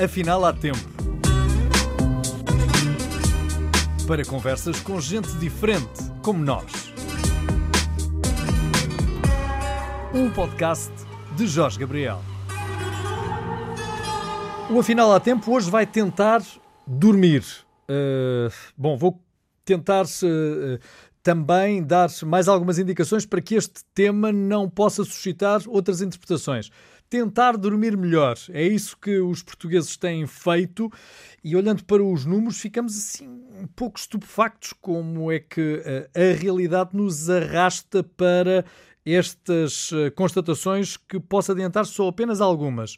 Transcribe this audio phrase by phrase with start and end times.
[0.00, 0.78] Afinal há tempo.
[4.06, 6.92] Para conversas com gente diferente, como nós.
[10.14, 10.92] Um podcast
[11.36, 12.22] de Jorge Gabriel.
[14.70, 16.44] O Afinal há tempo hoje vai tentar
[16.86, 17.42] dormir.
[17.90, 19.20] Uh, bom, vou
[19.64, 20.78] tentar uh,
[21.24, 26.70] também dar mais algumas indicações para que este tema não possa suscitar outras interpretações
[27.08, 28.36] tentar dormir melhor.
[28.50, 30.90] É isso que os portugueses têm feito
[31.42, 35.82] e olhando para os números ficamos assim um pouco estupefactos como é que
[36.14, 38.64] a, eh, a realidade nos arrasta para
[39.04, 42.96] estas eh, constatações que posso adiantar só apenas algumas.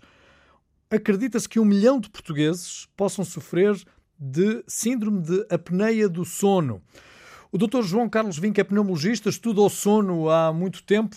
[0.91, 3.81] Acredita-se que um milhão de portugueses possam sofrer
[4.19, 6.83] de síndrome de apneia do sono.
[7.53, 7.83] O Dr.
[7.83, 11.17] João Carlos Vinca é pneumologista, estuda o sono há muito tempo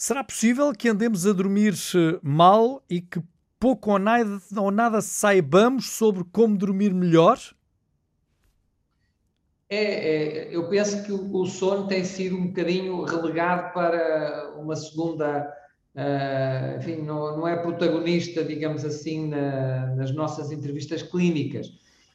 [0.00, 3.20] Será possível que andemos a dormir eh, mal e que
[3.58, 7.36] pouco ou nada, ou nada saibamos sobre como dormir melhor?
[9.68, 14.76] É, é, eu penso que o, o, sono tem sido um bocadinho relegado para uma
[14.76, 15.52] segunda,
[15.96, 21.72] uh, enfim, não, não, é protagonista, digamos assim, na, nas nossas entrevistas clínicas.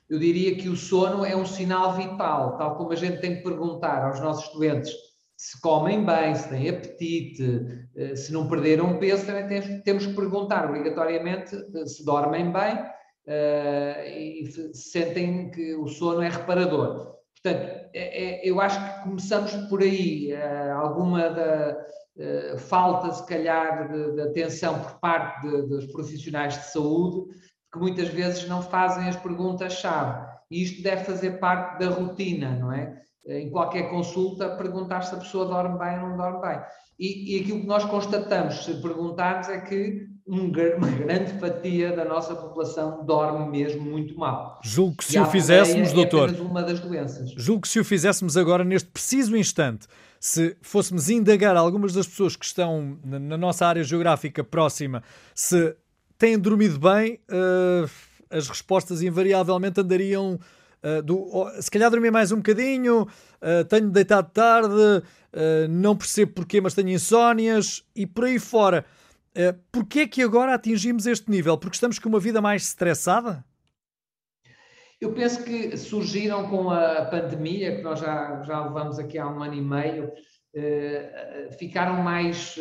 [0.09, 3.44] Eu diria que o sono é um sinal vital, tal como a gente tem que
[3.44, 5.12] perguntar aos nossos doentes
[5.44, 10.69] se comem bem, se têm apetite, eh, se não perderam peso, também temos que perguntar
[10.69, 12.80] obrigatoriamente eh, se dormem bem
[13.27, 17.17] eh, e se sentem que o sono é reparador.
[17.33, 20.33] Portanto, é, é, eu acho que começamos por aí.
[20.72, 21.78] alguma da
[22.57, 27.38] falta, se calhar, de, atenção por parte dos profissionais de saúde,
[27.69, 30.25] que muitas vezes não fazem as perguntas-chave.
[30.50, 33.03] E isto deve fazer parte da rotina, não é?
[33.25, 36.59] Em qualquer consulta, perguntar se a pessoa dorme bem ou não dorme bem.
[36.99, 42.05] E, e aquilo que nós constatamos, se perguntarmos, é que um, uma grande fatia da
[42.05, 44.59] nossa população dorme mesmo muito mal.
[44.63, 46.29] Julgo que se o fizéssemos, é doutor.
[46.39, 47.31] uma das doenças.
[47.35, 49.88] Julgo que se o fizéssemos agora, neste preciso instante,
[50.19, 55.03] se fôssemos indagar algumas das pessoas que estão na, na nossa área geográfica próxima,
[55.35, 55.75] se
[56.17, 57.90] têm dormido bem, uh,
[58.29, 60.40] as respostas invariavelmente andariam
[60.83, 66.33] Uh, do, se calhar dormir mais um bocadinho, uh, tenho deitado tarde, uh, não percebo
[66.33, 68.85] porquê, mas tenho insónias e por aí fora.
[69.29, 71.57] Uh, porquê é que agora atingimos este nível?
[71.57, 73.45] Porque estamos com uma vida mais estressada?
[74.99, 79.41] Eu penso que surgiram com a pandemia, que nós já, já levamos aqui há um
[79.41, 80.11] ano e meio,
[81.57, 82.55] ficaram mais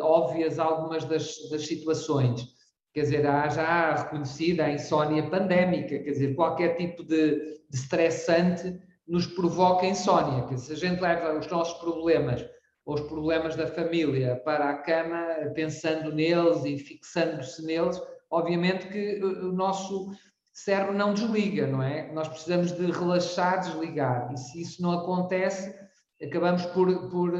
[0.00, 2.53] óbvias algumas das, das situações
[2.94, 8.80] quer dizer, há já reconhecida a insónia pandémica, quer dizer, qualquer tipo de, de estressante
[9.06, 10.46] nos provoca insónia.
[10.46, 12.48] Quer dizer, se a gente leva os nossos problemas
[12.86, 18.00] ou os problemas da família para a cama, pensando neles e fixando-se neles,
[18.30, 20.12] obviamente que o nosso
[20.52, 22.12] cérebro não desliga, não é?
[22.12, 24.32] Nós precisamos de relaxar, desligar.
[24.32, 25.74] E se isso não acontece,
[26.22, 27.32] acabamos por, por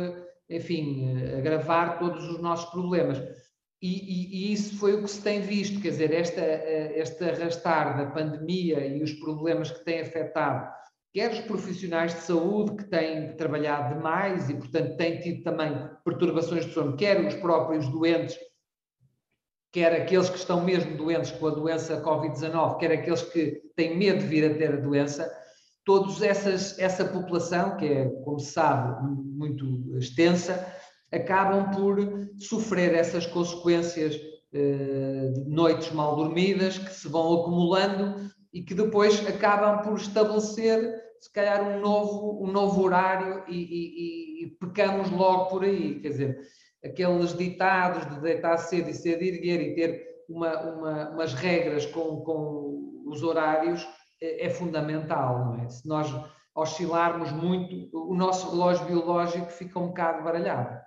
[0.51, 3.23] enfim, agravar todos os nossos problemas.
[3.85, 7.23] E, e, e, isso foi o que se tem visto, quer dizer, esta, eh, este
[7.23, 10.73] arrastar da pandemia e os problemas que têm afetado,
[11.13, 16.65] quer os profissionais de saúde que têm trabalhado demais e, portanto, têm tido também perturbações
[16.65, 18.39] de sono, quer os próprios doentes,
[19.71, 24.21] quer aqueles que estão mesmo doentes com a doença Covid-19, quer aqueles que têm medo
[24.21, 25.31] de vir a ter a doença,
[25.85, 30.75] todos essas, essa população, que é, como se sabe, muito extensa,
[31.15, 31.99] acabam por
[32.39, 34.21] sofrer essas consequências
[34.53, 41.03] eh, de noites mal dormidas que se vão acumulando e que depois acabam por estabelecer,
[41.21, 46.01] se calhar, um novo, um novo horário e, e, e pecamos logo por aí.
[46.01, 46.39] Quer dizer,
[46.85, 52.21] aqueles ditados de deitar cedo e cedo erguer e ter uma, uma, umas regras com,
[52.21, 53.87] com os horários
[54.21, 55.69] é, é fundamental, não é?
[55.69, 56.15] Se nós
[56.55, 60.79] oscilarmos muito, o nosso relógio biológico fica um bocado baralhado.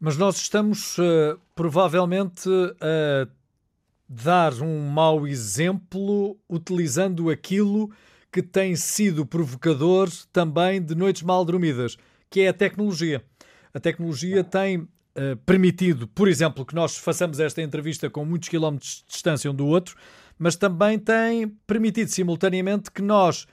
[0.00, 2.48] Mas nós estamos uh, provavelmente
[2.80, 3.28] a
[4.08, 7.92] dar um mau exemplo utilizando aquilo
[8.32, 11.98] que tem sido provocador também de noites mal dormidas,
[12.30, 13.22] que é a tecnologia.
[13.74, 14.88] A tecnologia tem uh,
[15.44, 19.66] permitido, por exemplo, que nós façamos esta entrevista com muitos quilómetros de distância um do
[19.66, 19.96] outro,
[20.38, 23.46] mas também tem permitido simultaneamente que nós,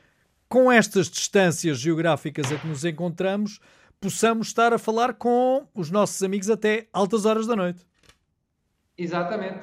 [0.47, 3.59] com estas distâncias geográficas a que nos encontramos,
[3.99, 7.85] possamos estar a falar com os nossos amigos até altas horas da noite.
[8.97, 9.59] Exatamente.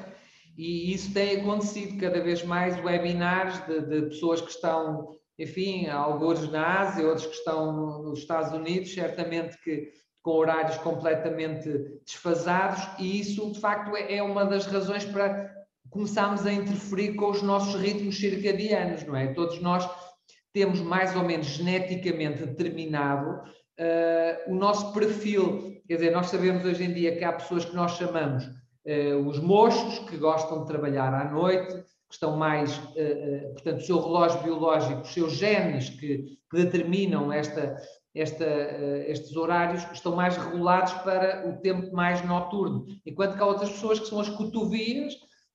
[0.57, 6.49] E isso tem acontecido cada vez mais webinars de, de pessoas que estão, enfim, alguns
[6.51, 9.93] na Ásia, outros que estão nos Estados Unidos, certamente que
[10.23, 11.69] com horários completamente
[12.07, 15.53] desfasados, e isso de facto é, é uma das razões para
[15.91, 19.35] começámos a interferir com os nossos ritmos circadianos, não é?
[19.35, 19.89] Todos nós
[20.53, 23.43] temos mais ou menos geneticamente determinado
[23.79, 25.81] uh, o nosso perfil.
[25.87, 29.39] Quer dizer, nós sabemos hoje em dia que há pessoas que nós chamamos uh, os
[29.39, 34.43] mochos, que gostam de trabalhar à noite, que estão mais, uh, portanto, o seu relógio
[34.43, 37.77] biológico, os seus genes que, que determinam esta,
[38.15, 38.47] esta,
[39.07, 43.99] estes horários estão mais regulados para o tempo mais noturno, enquanto que há outras pessoas
[43.99, 45.15] que são as cotovias,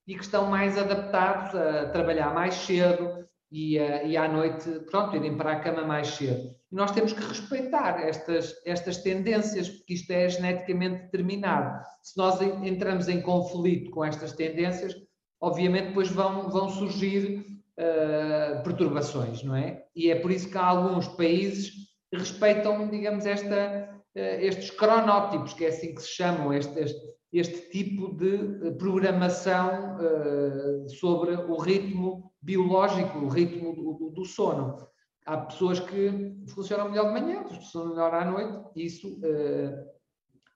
[0.10, 5.38] e que estão mais adaptados a trabalhar mais cedo e, e à noite, pronto, irem
[5.38, 6.58] para a cama mais cedo.
[6.71, 11.83] E nós temos que respeitar estas, estas tendências, porque isto é geneticamente determinado.
[12.04, 14.95] Se nós entramos em conflito com estas tendências,
[15.42, 17.45] obviamente depois vão, vão surgir
[17.80, 19.83] uh, perturbações, não é?
[19.95, 21.71] E é por isso que alguns países
[22.13, 26.94] respeitam, digamos, esta, uh, estes cronótipos, que é assim que se chamam, estes,
[27.31, 34.88] este tipo de eh, programação uh, sobre o ritmo biológico, o ritmo do, do, sono.
[35.29, 39.87] Há pessoas que funcionam melhor de manhã, outras funcionam melhor à noite, isso uh,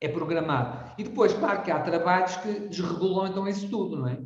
[0.02, 0.96] é programado.
[0.98, 4.18] E depois, claro que há trabalhos que desregulam então isso tudo, não é?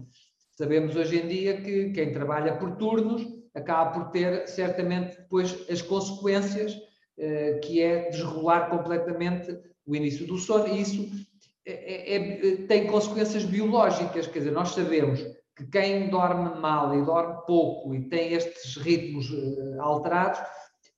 [0.52, 5.82] Sabemos hoje em dia que quem trabalha por turnos acaba por ter certamente depois as
[5.82, 9.52] consequências, uh, que é desregular completamente
[9.86, 11.10] o início do sono, e isso
[11.66, 15.20] é, é, é, tem consequências biológicas, quer dizer, nós sabemos
[15.58, 20.40] que quem dorme mal e dorme pouco e tem estes ritmos uh, alterados,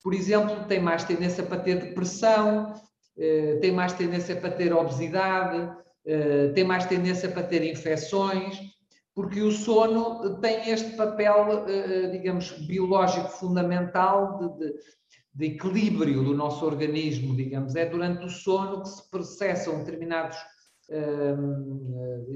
[0.04, 5.58] por exemplo, tem mais tendência para ter depressão, uh, tem mais tendência para ter obesidade,
[5.60, 8.60] uh, tem mais tendência para ter infecções,
[9.16, 11.66] porque o sono tem este papel,
[12.10, 14.74] digamos, biológico fundamental de, de,
[15.34, 17.76] de equilíbrio do nosso organismo, digamos.
[17.76, 20.38] É durante o sono que se processam determinados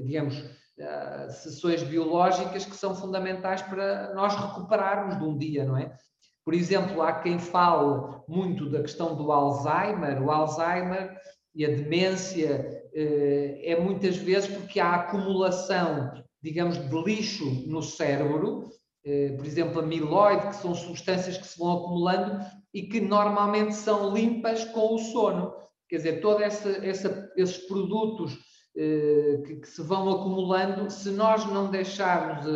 [0.04, 0.44] digamos,
[0.80, 5.94] ah, sessões biológicas que são fundamentais para nós recuperarmos de um dia, não é?
[6.44, 10.22] Por exemplo, há quem fale muito da questão do Alzheimer.
[10.22, 11.18] O Alzheimer
[11.54, 18.68] e a demência eh, é muitas vezes porque há acumulação, digamos, de lixo no cérebro,
[19.04, 22.44] eh, por exemplo, amiloide, que são substâncias que se vão acumulando
[22.74, 25.54] e que normalmente são limpas com o sono.
[25.88, 31.46] Quer dizer, todos essa, essa, esses produtos eh, que, que, se vão acumulando, se nós
[31.46, 32.46] não deixarmos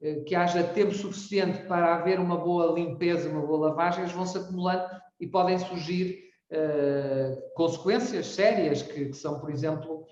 [0.00, 4.26] eh, que haja tempo suficiente para haver uma boa limpeza, uma boa lavagem, eles vão
[4.26, 4.84] se acumulando
[5.20, 10.04] e podem surgir eh, consequências sérias, que, que são, por exemplo,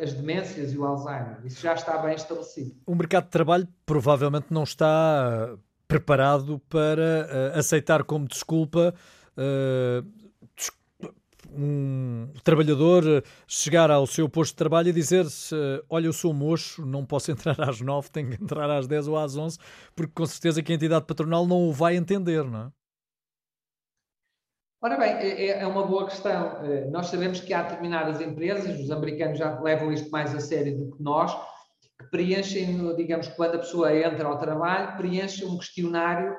[0.00, 1.44] as demências e o Alzheimer.
[1.44, 2.76] Isso já está bem estabelecido.
[2.86, 5.56] O mercado de trabalho provavelmente não está
[5.88, 8.94] preparado para aceitar como desculpa
[11.56, 15.26] um trabalhador chegar ao seu posto de trabalho e dizer
[15.88, 19.16] olha, eu sou mocho, não posso entrar às nove, tenho que entrar às dez ou
[19.16, 19.58] às onze,
[19.94, 22.68] porque com certeza que a entidade patronal não o vai entender, não é?
[24.84, 26.62] Ora bem, é, é, é uma boa questão.
[26.62, 30.76] Eh, nós sabemos que há determinadas empresas, os americanos já levam isto mais a sério
[30.76, 31.34] do que nós,
[31.98, 36.36] que preenchem, digamos, quando a pessoa entra ao trabalho, preenchem um questionário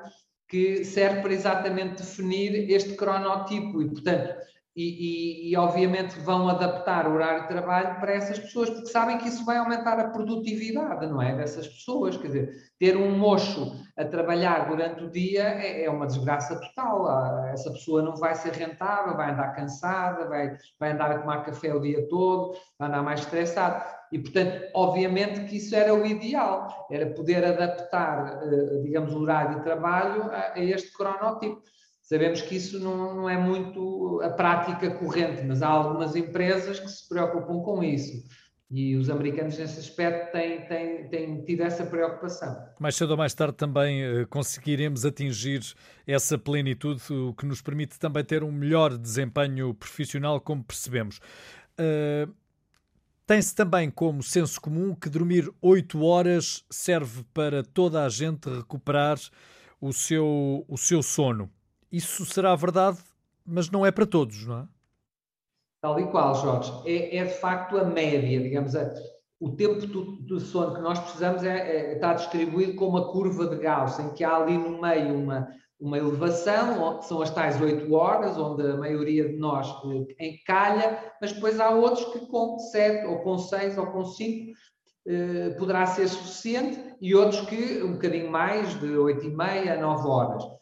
[0.48, 4.36] que serve para exatamente definir este cronotipo e, portanto,
[4.76, 9.16] e, e, e, obviamente vão adaptar o horário de trabalho para essas pessoas, porque sabem
[9.16, 11.34] que isso vai aumentar a produtividade, não é?
[11.34, 12.18] Dessas pessoas.
[12.18, 17.06] Quer dizer, ter um mocho a trabalhar durante o dia é, é uma desgraça total.
[17.06, 21.42] Ah, essa pessoa não vai ser rentável, vai andar cansada, vai, vai andar a tomar
[21.44, 23.82] café o dia todo, vai andar mais estressado.
[24.12, 29.56] E, portanto, obviamente que isso era o ideal, era poder adaptar, eh, digamos, o horário
[29.56, 31.62] de trabalho a, a este cronótipo.
[32.06, 36.88] Sabemos que isso não, não, é muito a prática corrente, mas há algumas empresas que
[36.88, 38.22] se preocupam com isso.
[38.70, 42.56] E os americanos, nesse aspecto, têm, têm, têm tido essa preocupação.
[42.78, 45.62] Mais cedo ou mais tarde também eh, conseguiremos atingir
[46.06, 51.18] essa plenitude, o que nos permite também ter um melhor desempenho profissional, como percebemos.
[51.76, 52.32] Uh,
[53.26, 59.18] Tem-se também como senso comum que dormir 8 horas serve para toda a gente recuperar
[59.80, 61.50] o seu, o seu sono
[61.90, 62.98] isso será verdade,
[63.44, 64.68] mas não é para todos, não é?
[65.80, 66.72] Tal e qual, Jorge.
[66.84, 68.92] É, é de facto a média, digamos, a,
[69.38, 73.46] o tempo do, do, sono que nós precisamos é, é, está distribuído com uma curva
[73.46, 77.92] de Gauss, em que há ali no meio uma, uma elevação, são as tais 8
[77.92, 79.68] horas, onde a maioria de nós
[80.18, 84.52] eh, encalha, mas depois há outros que com 7, ou com 6, ou com 5,
[85.06, 89.80] eh, poderá ser suficiente, e outros que um bocadinho mais, de 8 e meia a
[89.80, 90.56] 9 horas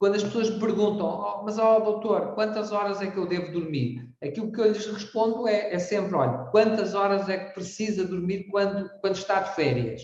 [0.00, 3.26] quando as pessoas me perguntam, oh, mas ó oh, doutor, quantas horas é que eu
[3.26, 4.08] devo dormir?
[4.22, 8.48] Aquilo que eu lhes respondo é, é sempre, olha, quantas horas é que precisa dormir
[8.50, 10.00] quando, quando está de férias?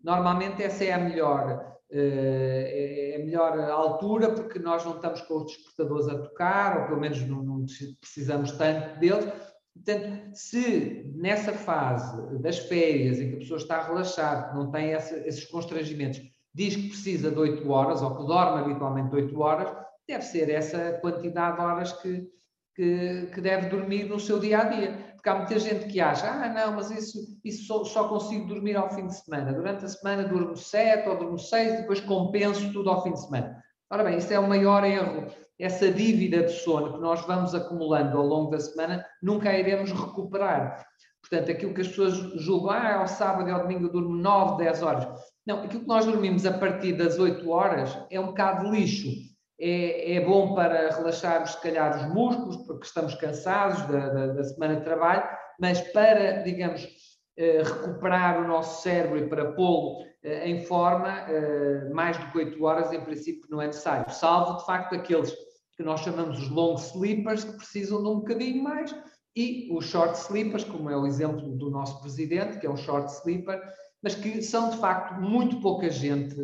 [0.00, 5.46] Normalmente essa é a melhor, é a melhor altura, porque nós não estamos com os
[5.46, 7.66] despertadores a tocar, ou pelo menos não, não
[8.00, 9.26] precisamos tanto deles.
[9.74, 15.16] Portanto, se nessa fase das férias em que a pessoa está relaxada, não tem essa,
[15.26, 16.20] esses constrangimentos,
[16.54, 19.74] diz que precisa de 8 horas, ou que dorme habitualmente 8 horas,
[20.06, 22.28] deve ser essa quantidade de horas que,
[22.74, 25.12] que, que, deve dormir no seu dia a dia.
[25.14, 28.76] Porque há muita gente que acha, ah, não, mas isso, isso só, só consigo dormir
[28.76, 29.52] ao fim de semana.
[29.52, 33.62] Durante a semana durmo 7 ou durmo 6, depois compenso tudo ao fim de semana.
[33.90, 35.30] Ora bem, isso é o maior erro.
[35.58, 39.92] Essa dívida de sono que nós vamos acumulando ao longo da semana, nunca a iremos
[39.92, 40.84] recuperar.
[41.20, 44.64] Portanto, aquilo que as pessoas julgam, ah, ao sábado e ao domingo eu durmo 9,
[44.64, 45.31] 10 horas.
[45.46, 49.08] Não, aquilo que nós dormimos a partir das 8 horas é um bocado lixo.
[49.60, 54.44] É, é, bom para relaxarmos, se calhar, os músculos, porque estamos cansados da, da, da
[54.44, 55.24] semana de trabalho,
[55.60, 56.88] mas para, digamos,
[57.36, 62.38] eh, recuperar o nosso cérebro e para pô-lo eh, em forma, eh, mais do que
[62.38, 65.32] 8 horas, em princípio, não é necessário, salvo, de facto, aqueles
[65.74, 68.94] que nós chamamos os long sleepers, que precisam de um bocadinho mais,
[69.34, 73.10] e os short sleepers, como é o exemplo do nosso presidente, que é um short
[73.10, 73.62] sleeper,
[74.02, 76.34] mas que são, de facto, muito pouca gente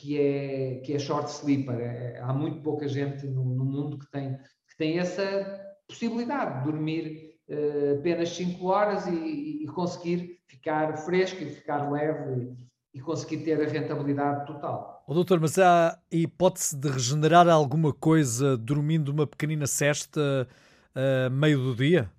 [0.00, 1.78] que é, que é short sleeper.
[1.78, 4.34] É, há muito pouca gente no, no, mundo que tem,
[4.68, 11.42] que tem essa possibilidade de dormir uh, apenas 5 horas e, e, conseguir ficar fresco
[11.42, 12.56] e ficar leve
[12.94, 15.04] e, e conseguir ter a rentabilidade total.
[15.06, 20.48] Oh, doutor, mas há hipótese de regenerar alguma coisa dormindo uma pequenina cesta
[20.96, 22.10] uh, meio do dia?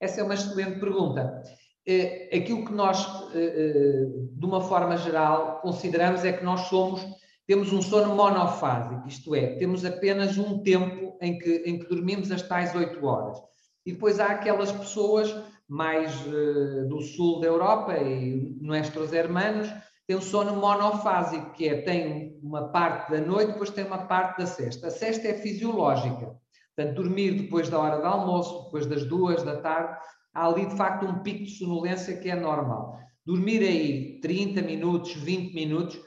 [0.00, 1.42] Essa é uma excelente pergunta.
[1.88, 7.06] É, aquilo que nós, eh, eh, de uma forma geral, consideramos é que nós somos,
[7.46, 12.32] temos um sono monofásico, isto é, temos apenas um tempo em que, em que dormimos
[12.32, 13.38] as tais 8 horas.
[13.84, 15.32] E depois há aquelas pessoas
[15.68, 19.68] mais uh, do sul da Europa e nossos hermanos
[20.08, 24.38] têm um sono monofásico, que é, tem uma parte da noite, depois tem uma parte
[24.38, 24.88] da sexta.
[24.88, 26.36] A sexta é fisiológica,
[26.74, 29.98] portanto, dormir depois da hora do almoço, depois das duas da tarde,
[30.36, 32.98] há ali de facto um pico de sonolência que é normal.
[33.24, 35.98] Dormir aí 30 minutos, 20 minutos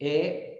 [0.00, 0.58] é,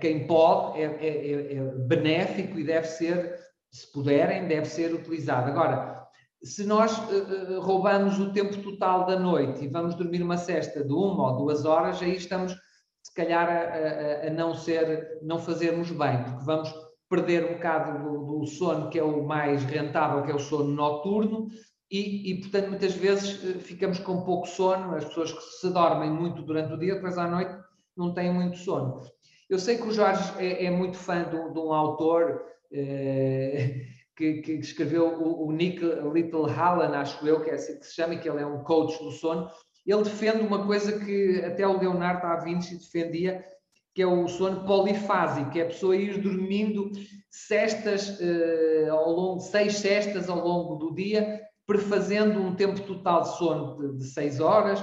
[0.00, 3.38] quem pode, é, é, é, é benéfico e deve ser,
[3.70, 5.50] se puderem, deve ser utilizado.
[5.50, 6.04] Agora,
[6.42, 10.92] se nós uh, roubamos o tempo total da noite e vamos dormir uma cesta de
[10.92, 15.90] uma ou duas horas, aí estamos, se calhar, a, a, a não ser, não fazermos
[15.90, 16.74] bem, porque vamos
[17.08, 20.70] perder um bocado do, do, sono que é o mais rentável, que é o sono
[20.70, 21.48] noturno,
[21.90, 24.94] e, e, portanto, muitas vezes eh, ficamos com pouco sono.
[24.96, 27.54] As pessoas que se dormem muito durante o dia, depois à noite
[27.96, 29.02] não têm muito sono.
[29.48, 34.34] Eu sei que o Jorge é, é muito fã de, de um autor eh, que,
[34.42, 35.80] que, escreveu o, o, Nick
[36.12, 38.98] Little Hallen, acho eu, que é assim que se chama, que ele é um coach
[39.02, 39.48] do sono.
[39.86, 43.44] Ele defende uma coisa que até o Leonardo da Vinci defendia,
[43.94, 46.90] que é o sono polifásico, que é a pessoa ir dormindo
[47.30, 53.36] cestas eh, ao longo, seis cestas ao longo do dia, prefazendo um tempo total de
[53.36, 54.82] sono de, 6 horas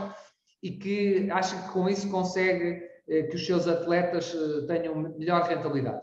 [0.62, 5.44] e que acha que com isso consegue eh, que os seus atletas eh, tenham melhor
[5.44, 6.02] rentabilidade.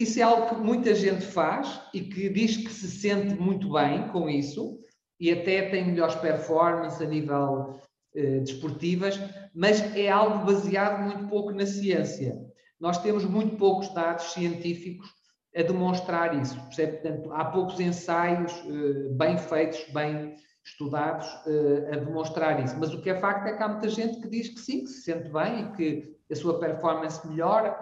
[0.00, 4.08] Isso é algo que muita gente faz e que diz que se sente muito bem
[4.08, 4.80] com isso
[5.20, 7.78] e até tem melhores performances a nível
[8.14, 9.18] eh, desportivas,
[9.54, 12.36] mas é algo baseado muito pouco na ciência.
[12.80, 15.08] Nós temos muito poucos dados científicos
[15.56, 16.60] a demonstrar isso.
[16.62, 16.98] Percebe?
[16.98, 22.76] Portanto, há poucos ensaios uh, bem feitos, bem estudados uh, a demonstrar isso.
[22.78, 24.90] Mas o que é facto é que há muita gente que diz que sim, que
[24.90, 27.76] se sente bem e que a sua performance melhora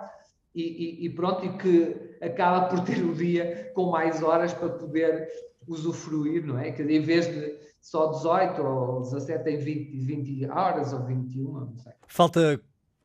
[0.55, 4.69] e, e, e pronto, e que acaba por ter o dia com mais horas para
[4.69, 5.29] poder
[5.67, 6.73] usufruir, não é?
[6.73, 11.77] Que em vez de só 18 ou 17 em 20, 20 horas ou 21, não
[11.79, 11.93] sei.
[12.07, 12.61] Falta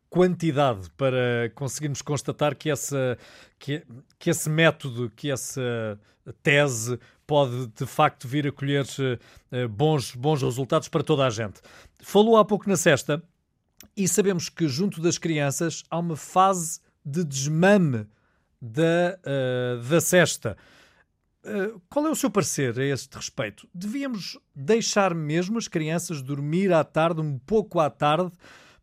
[0.09, 3.17] quantidade para conseguirmos constatar que, essa,
[3.59, 3.83] que,
[4.17, 5.99] que esse método, que essa
[6.41, 11.61] tese pode de facto vir a colher uh, bons, bons resultados para toda a gente.
[12.01, 13.21] Falou há pouco na sexta
[13.95, 18.07] e sabemos que junto das crianças há uma fase de desmame
[18.61, 20.57] da, uh, da cesta.
[21.89, 23.69] Qual é o seu parecer a este respeito?
[23.73, 28.33] Devíamos deixar mesmo as crianças dormir à tarde, um pouco à tarde,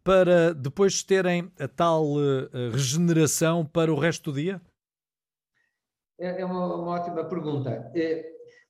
[0.05, 4.61] para depois terem a tal uh, regeneração para o resto do dia?
[6.21, 7.91] É, é uma, uma ótima pergunta.
[7.95, 8.25] É,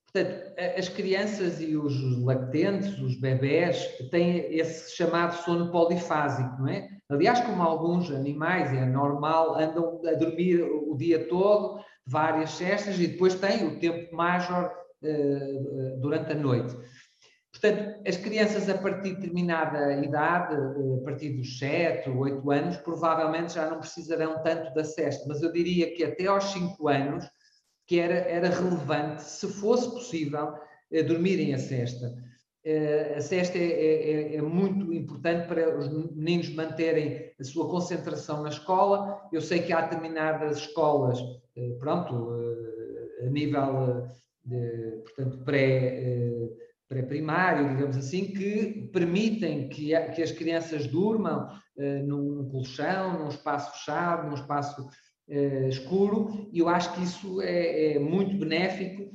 [0.05, 6.88] portanto, as crianças e os lactentes, os bebés, têm esse chamado sono polifásico, não é?
[7.11, 13.09] Aliás, como alguns animais, é normal, andam a dormir o dia todo, várias cestas, e
[13.09, 14.71] depois têm o tempo major
[15.03, 16.75] uh, durante a noite.
[17.64, 22.76] Portanto, as crianças a partir de determinada idade, eh, a partir dos 7, 8 anos,
[22.76, 27.25] provavelmente já não precisarão tanto da cesta, mas eu diria que até aos 5 anos
[27.87, 30.52] que era, era relevante, se fosse possível,
[30.92, 32.14] eh, dormirem a cesta.
[33.16, 38.42] A cesta é, é, é, é, muito importante para os meninos manterem a sua concentração
[38.42, 39.23] na escola.
[39.33, 41.18] Eu sei que há determinadas escolas,
[41.78, 42.30] pronto,
[43.23, 44.09] a nível
[44.47, 46.25] de, portanto, pré
[46.88, 53.73] pré-primário, digamos assim, que permitem que, que as crianças durmam uh, num colchão, num espaço
[53.79, 59.11] fechado, num espaço uh, escuro, e eu acho que isso é, é, muito benéfico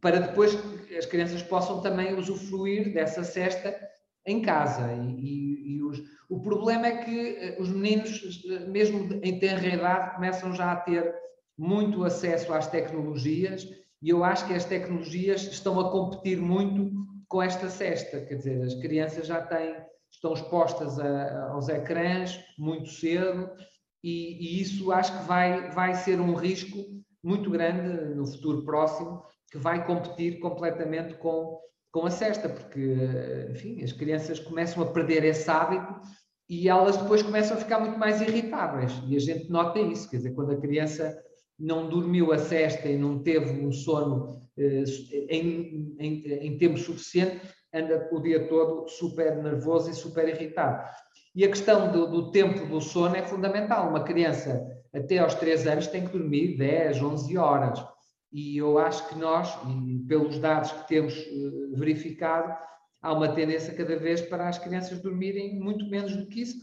[0.00, 3.78] para depois que as crianças possam também usufruir dessa cesta
[4.26, 4.92] em casa.
[4.92, 10.14] E, e, e os, o problema é que eh, os meninos, mesmo em tenra idade,
[10.16, 11.14] começam já a ter
[11.56, 13.64] muito acesso às tecnologias
[14.02, 16.90] e eu acho que as tecnologias estão a competir muito
[17.28, 19.76] com esta cesta, quer dizer, as crianças já têm,
[20.10, 23.50] estão expostas a, aos ecrãs muito cedo
[24.02, 26.78] e, e, isso acho que vai, vai ser um risco
[27.22, 31.58] muito grande no futuro próximo, que vai competir completamente com,
[31.92, 32.96] com a cesta, porque,
[33.50, 36.00] enfim, as crianças começam a perder esse hábito
[36.50, 38.92] e elas depois começam a ficar muito mais irritáveis.
[39.06, 41.16] E a gente nota isso, quer dizer, quando a criança
[41.58, 44.84] não dormiu a cesta e não teve um sono eh,
[45.28, 47.40] em, em, em tempo suficiente,
[47.72, 50.86] anda o dia todo super nervoso e super irritado.
[51.34, 53.88] E a questão do, do, tempo do sono é fundamental.
[53.88, 57.82] Uma criança até aos 3 anos tem que dormir 10, 11 horas.
[58.30, 59.54] E eu acho que nós,
[60.06, 62.54] pelos dados que temos eh, verificado,
[63.00, 66.56] há uma tendência cada vez para as crianças dormirem muito menos do que isso.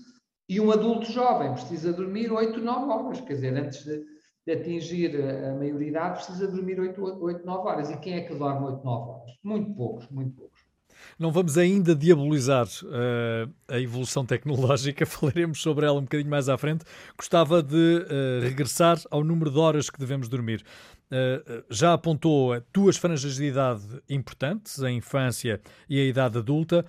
[0.47, 4.03] E um adulto jovem precisa dormir 8, 9 horas, quer dizer, antes de,
[4.45, 7.89] de atingir a maioridade, precisa dormir 8, 8, 9 horas.
[7.89, 9.31] E quem é que dorme 8, 9 horas?
[9.43, 10.69] Muito poucos, muito poucos.
[11.17, 16.57] Não vamos ainda diabolizar uh, a evolução tecnológica, falaremos sobre ela um bocadinho mais à
[16.57, 16.85] frente.
[17.17, 20.63] Gostava de uh, regressar ao número de horas que devemos dormir.
[21.11, 26.85] Uh, já apontou duas franjas de idade importantes, a infância e a idade adulta.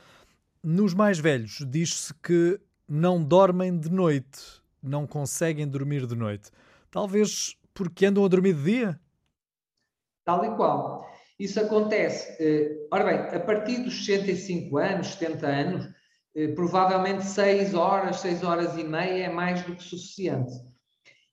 [0.62, 6.50] Nos mais velhos, diz-se que não dormem de noite, não conseguem dormir de noite.
[6.90, 9.00] Talvez porque andam a dormir de dia?
[10.24, 11.08] Tal e qual.
[11.38, 15.88] Isso acontece, eh, ora bem, a partir dos 65 anos, 70 anos,
[16.36, 20.52] eh, provavelmente 6 horas, 6 horas e meia é mais do que suficiente.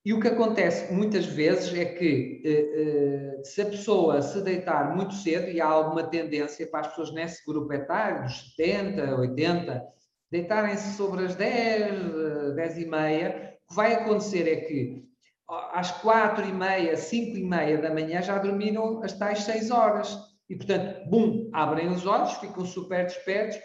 [0.06, 5.13] E o que acontece muitas vezes é que eh, se a pessoa se deitar muito
[5.15, 9.84] cedo, e há alguma tendência para as pessoas nesse grupo etário, dos 70, 80,
[10.32, 15.07] deitarem-se sobre as 10, 10 e meia, o que vai acontecer é que
[15.49, 20.17] às quatro e meia, cinco e meia da manhã já dormiram as tais seis horas.
[20.49, 23.57] E, portanto, bum, abrem os olhos, ficam super despertos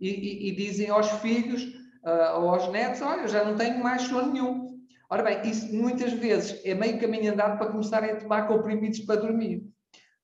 [0.00, 1.62] e, e, e dizem aos filhos
[2.04, 4.70] uh, ou aos netos, olha, já não tenho mais sono nenhum.
[5.10, 9.20] Ora bem, isso muitas vezes é meio caminho andado para começarem a tomar comprimidos para
[9.20, 9.62] dormir.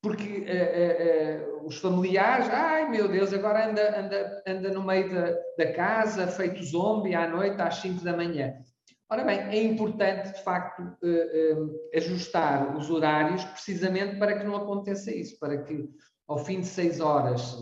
[0.00, 5.34] Porque uh, uh, os familiares, ai meu Deus, agora anda, anda, anda no meio da,
[5.58, 8.54] da casa, feito zombie à noite às 5 da manhã.
[9.08, 14.56] Ora bem, é importante, de facto, eh, eh, ajustar os horários precisamente para que não
[14.56, 15.88] aconteça isso, para que
[16.26, 17.56] ao fim de seis horas,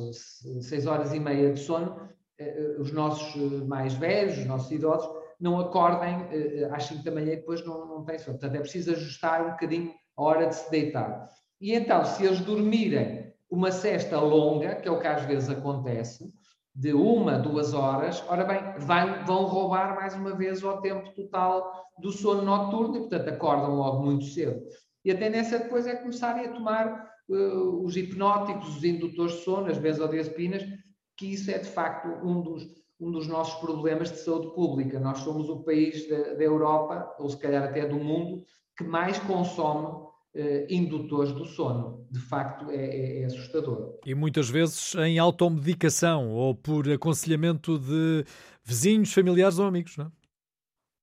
[0.62, 5.06] seis horas e meia de sono, eh, os nossos mais velhos, os nossos idosos,
[5.38, 6.26] não acordem
[6.72, 8.38] às cinco da manhã e depois não, não têm sono.
[8.38, 11.28] Portanto, é preciso ajustar um bocadinho a hora de se deitar.
[11.60, 16.32] E então, se eles dormirem uma cesta longa, que é o que às vezes acontece,
[16.74, 18.60] de uma, duas horas, ora bem,
[19.24, 24.02] vão roubar mais uma vez o tempo total do sono noturno e, portanto, acordam logo
[24.02, 24.60] muito cedo.
[25.04, 29.70] E a tendência depois é começarem a tomar uh, os hipnóticos, os indutores de sono,
[29.70, 30.64] as benzodiazepinas,
[31.16, 32.66] que isso é de facto um dos,
[32.98, 34.98] um dos nossos problemas de saúde pública.
[34.98, 38.44] Nós somos o país da, da Europa, ou se calhar até do mundo,
[38.76, 40.08] que mais consome
[40.68, 42.06] indutores do sono.
[42.10, 43.98] De facto, é, é, é, assustador.
[44.04, 48.24] E muitas vezes em automedicação ou por aconselhamento de
[48.62, 50.10] vizinhos, familiares ou amigos, não é?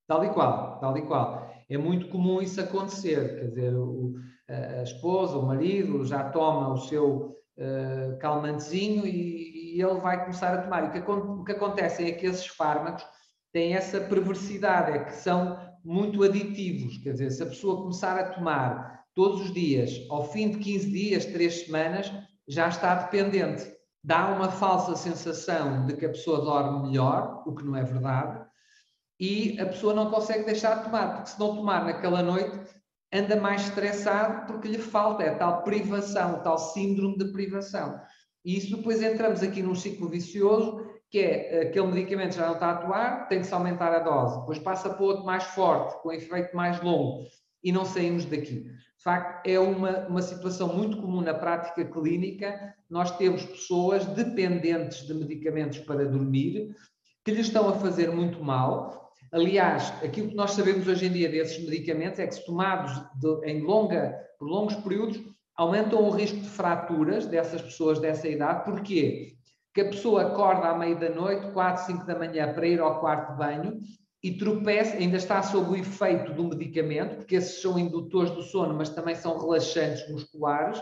[0.08, 1.50] Tal e qual, tal e qual.
[1.70, 4.16] É muito comum isso acontecer, quer dizer, o,
[4.50, 10.54] a esposa, o marido já toma o seu uh, calmantezinho e, e, ele vai começar
[10.54, 10.84] a tomar.
[10.84, 13.06] E o que, o que acontece é que esses fármacos
[13.54, 18.30] têm essa perversidade, é que são muito aditivos, quer dizer, se a pessoa começar a
[18.30, 22.12] tomar todos os dias, ao fim de 15 dias, 3 semanas,
[22.48, 23.72] já está dependente.
[24.04, 28.46] Dá uma falsa sensação de que a pessoa dorme melhor, o que não é verdade,
[29.20, 32.60] e a pessoa não consegue deixar de tomar, porque se não tomar naquela noite,
[33.14, 38.02] anda mais estressado porque lhe falta, é tal privação, tal síndrome de privação.
[38.44, 42.68] E isso depois entramos aqui num ciclo vicioso, que é aquele medicamento já não está
[42.68, 46.12] a atuar, tem que se aumentar a dose, depois passa para outro mais forte, com
[46.12, 47.26] efeito mais longo,
[47.64, 48.66] e não saímos daqui.
[49.02, 52.76] De facto, é uma, uma situação muito comum na prática clínica.
[52.88, 56.76] Nós temos pessoas dependentes de medicamentos para dormir,
[57.26, 59.12] que lhes estão a fazer muito mal.
[59.32, 63.44] Aliás, aquilo que nós sabemos hoje em dia desses medicamentos é que, se tomados de,
[63.44, 65.20] em longa, por longos períodos,
[65.56, 68.66] aumentam o risco de fraturas dessas pessoas dessa idade.
[68.66, 69.34] Porquê?
[69.74, 73.00] Que a pessoa acorda à meia da noite, 4, 5 da manhã, para ir ao
[73.00, 73.80] quarto de banho
[74.24, 78.74] e tropeça, ainda está sob o efeito do medicamento, porque esses são indutores do sono,
[78.74, 80.82] mas também são relaxantes musculares,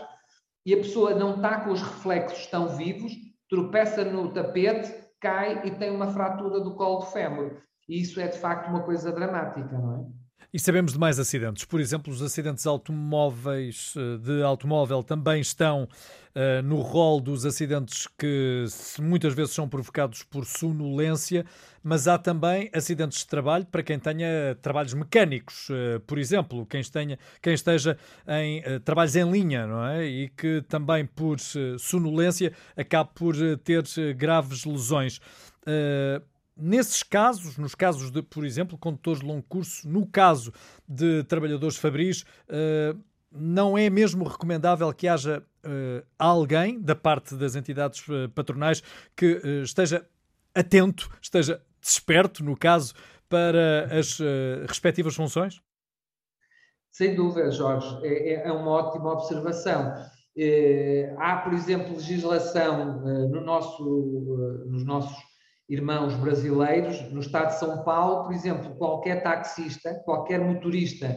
[0.64, 3.12] e a pessoa não está com os reflexos tão vivos,
[3.48, 7.62] tropeça no tapete, cai e tem uma fratura do colo de fémur.
[7.88, 10.19] E isso é de facto uma coisa dramática, não é?
[10.52, 11.64] E sabemos de mais acidentes.
[11.64, 18.08] Por exemplo, os acidentes automóveis eh, de automóvel também estão uh, no rol dos acidentes
[18.18, 18.64] que
[19.00, 21.46] muitas vezes são provocados por sonolência,
[21.84, 26.82] mas há também acidentes de trabalho para quem tenha trabalhos mecânicos, uh, por exemplo, quem,
[26.82, 30.04] tenha, quem esteja em uh, trabalhos em linha, não é?
[30.04, 31.38] E que também por
[31.78, 33.84] sonolência acabe por ter
[34.16, 35.20] graves lesões.
[36.60, 40.52] Nesses casos, nos casos de, por exemplo, condutores de longo curso, no caso
[40.86, 42.98] de trabalhadores fabris, uh,
[43.32, 48.82] não é mesmo recomendável que haja uh, alguém da parte das entidades uh, patronais
[49.16, 50.06] que esteja
[50.54, 52.92] atento, esteja desperto, no caso,
[53.28, 54.18] para as
[54.66, 55.62] respectivas funções?
[56.90, 59.94] Sem dúvida, Jorge, é, é, é uma ótima observação.
[61.16, 65.29] há, por exemplo, legislação no nosso, nos nossos
[65.70, 71.16] irmãos brasileiros, no estado de São Paulo, por exemplo, qualquer taxista, qualquer motorista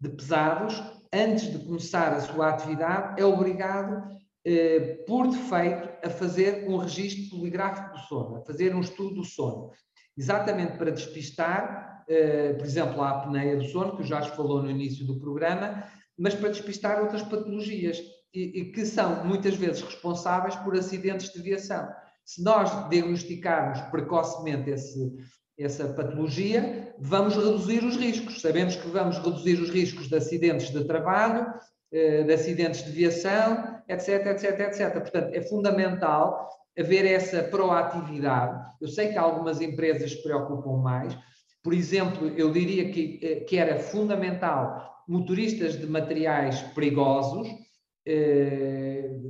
[0.00, 4.02] de pesados, antes de começar a sua atividade, é obrigado,
[4.44, 9.24] eh, por defeito, a fazer um registro poligráfico do sono, a fazer um estudo do
[9.24, 9.70] sono,
[10.18, 14.70] exatamente para despistar, eh, por exemplo, a apneia do sono, que o Jorge falou no
[14.70, 15.84] início do programa,
[16.18, 18.02] mas para despistar outras patologias,
[18.34, 21.88] e, e que são muitas vezes responsáveis por acidentes de viação.
[22.24, 25.12] Se nós diagnosticarmos precocemente esse,
[25.58, 28.40] essa patologia, vamos reduzir os riscos.
[28.40, 31.46] Sabemos que vamos reduzir os riscos de acidentes de trabalho,
[31.92, 34.92] eh, de acidentes de viação, etc, etc, etc.
[35.00, 38.72] Portanto, é fundamental haver essa proatividade.
[38.80, 41.16] Eu sei que algumas empresas se preocupam mais.
[41.62, 47.48] Por exemplo, eu diria que, eh, que era fundamental motoristas de materiais perigosos,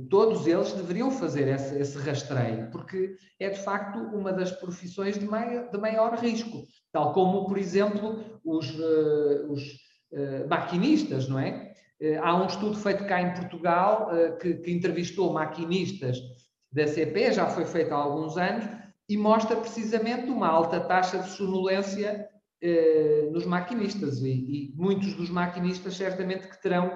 [0.09, 5.25] todos eles deveriam fazer esse, esse, rastreio, porque é de facto uma das profissões de
[5.25, 9.63] maior, de maior risco, tal como, por exemplo, os, uh, os
[10.11, 11.73] uh, maquinistas, não é?
[12.21, 14.09] Há um estudo feito cá em Portugal
[14.41, 16.17] que, que, entrevistou maquinistas
[16.69, 18.65] da CP, já foi feito há alguns anos,
[19.07, 22.27] e mostra precisamente uma alta taxa de sonolência
[23.31, 26.91] nos maquinistas, e, e muitos dos maquinistas certamente que terão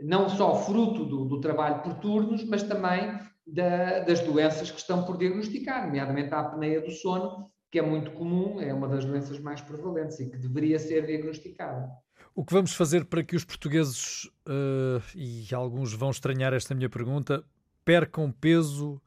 [0.00, 5.04] não só fruto do, do trabalho por turnos, mas também da, das doenças que estão
[5.04, 9.38] por diagnosticar, nomeadamente a apneia do sono, que é muito comum, é uma das doenças
[9.38, 11.90] mais prevalentes e que deveria ser diagnosticada.
[12.34, 16.88] O que vamos fazer para que os portugueses, uh, e alguns vão estranhar esta minha
[16.88, 17.44] pergunta,
[17.84, 19.00] percam peso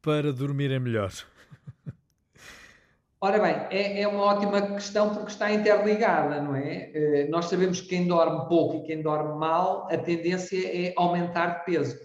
[0.00, 1.12] para dormirem melhor?
[3.24, 6.90] Ora bem, é, é, uma ótima questão porque está interligada, não é?
[6.92, 11.60] Eh, nós sabemos que quem dorme pouco e quem dorme mal, a tendência é aumentar
[11.60, 11.96] de peso.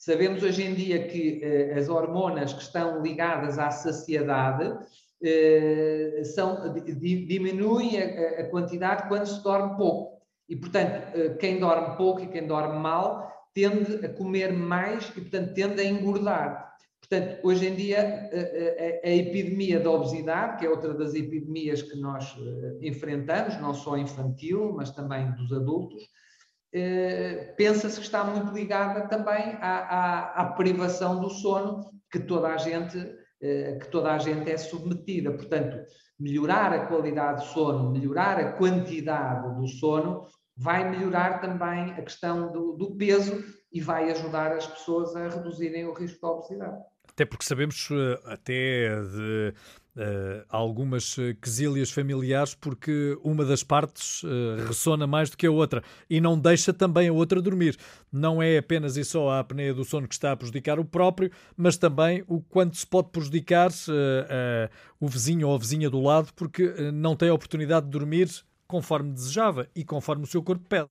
[0.00, 4.76] Sabemos hoje em dia que eh, as hormonas que estão ligadas à saciedade
[5.22, 10.20] eh, são, diminuem a, a quantidade quando se dorme pouco.
[10.48, 15.54] E, portanto, quem dorme pouco e quem dorme mal tende a comer mais e, portanto,
[15.54, 16.67] tende a engordar.
[17.10, 21.80] Portanto, hoje em dia, a, a, a, epidemia da obesidade, que é outra das epidemias
[21.80, 28.22] que nós uh, enfrentamos, não só infantil, mas também dos adultos, uh, pensa-se que está
[28.24, 33.88] muito ligada também à, à, à, privação do sono que toda a gente uh, que
[33.90, 35.32] toda a gente é submetida.
[35.32, 35.78] Portanto,
[36.20, 42.52] melhorar a qualidade do sono, melhorar a quantidade do sono, vai melhorar também a questão
[42.52, 43.42] do, do peso
[43.72, 46.82] e vai ajudar as pessoas a reduzirem o risco da obesidade.
[47.18, 49.52] Até porque sabemos eh, até de
[49.96, 55.50] uh, algumas eh, quesílias familiares porque uma das partes uh, ressona mais do que a
[55.50, 57.76] outra e não deixa também a outra dormir.
[58.12, 61.32] Não é apenas e só a apneia do sono que está a prejudicar o próprio,
[61.56, 66.32] mas também o quanto se pode prejudicar uh, o vizinho ou a vizinha do lado
[66.36, 68.28] porque não tem a oportunidade de dormir
[68.68, 70.86] conforme desejava e conforme o seu corpo pede.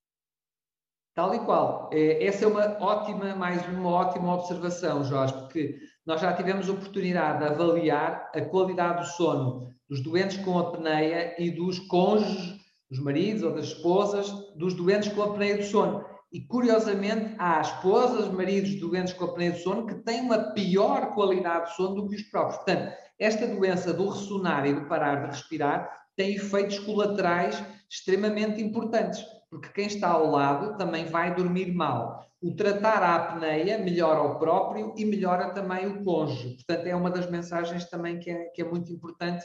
[1.16, 1.90] Tal e qual.
[1.94, 7.46] Essa é uma ótima, mais uma ótima observação, Jorge, porque nós já tivemos oportunidade de
[7.52, 12.56] avaliar a qualidade do sono dos doentes com apneia e dos cônjuges,
[12.90, 16.06] dos maridos ou das esposas, dos doentes com apneia do sono.
[16.32, 21.70] E, curiosamente, há esposas, maridos doentes com apneia do sono que têm uma pior qualidade
[21.70, 22.56] de sono do que os próprios.
[22.58, 29.24] Portanto, esta doença do ressonar e do parar de respirar tem efeitos colaterais extremamente importantes
[29.50, 32.26] porque quem está ao lado também vai dormir mal.
[32.42, 36.56] O tratar a apneia melhora o próprio e melhora também o cônjuge.
[36.56, 39.44] Portanto, é uma das mensagens também que é, que é muito importante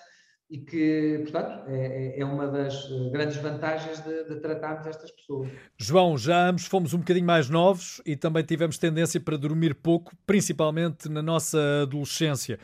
[0.52, 5.10] e que, portanto, é, é, é uma das eh, grandes vantagens de, de, tratarmos estas
[5.10, 5.48] pessoas.
[5.78, 10.12] João, já ambos fomos um bocadinho mais novos e também tivemos tendência para dormir pouco,
[10.26, 12.58] principalmente na nossa adolescência.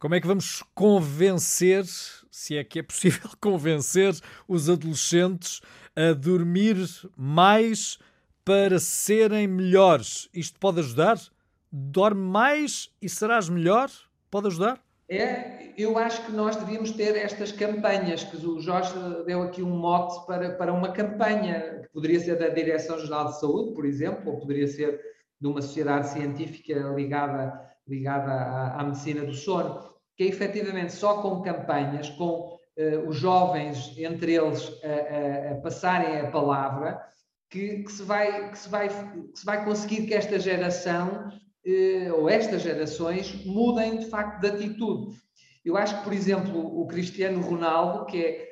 [0.00, 1.84] Como é que vamos convencer,
[2.28, 5.60] se é que é possível convencer, os adolescentes
[5.98, 6.76] a dormir
[7.16, 7.98] mais
[8.44, 10.28] para serem melhores.
[10.32, 11.18] Isto pode ajudar?
[11.72, 13.90] Dorme mais e serás melhor?
[14.30, 14.80] Pode ajudar?
[15.08, 18.92] É, eu acho que nós devíamos ter estas campanhas, que o Jorge
[19.26, 23.74] deu aqui um mote para, para uma campanha, que poderia ser da Direção-Geral de Saúde,
[23.74, 25.00] por exemplo, ou poderia ser
[25.40, 29.82] de uma sociedade científica ligada, ligada à, à medicina do sono,
[30.16, 32.57] que é efetivamente só com campanhas, com
[33.06, 37.00] os jovens, entre eles, a, a, a passarem a palavra,
[37.50, 42.14] que, que, se vai, que, se vai, que se vai conseguir que esta geração, uh,
[42.14, 45.16] ou estas gerações, mudem de facto de atitude.
[45.64, 48.48] Eu acho que, por exemplo, o Cristiano Ronaldo, que é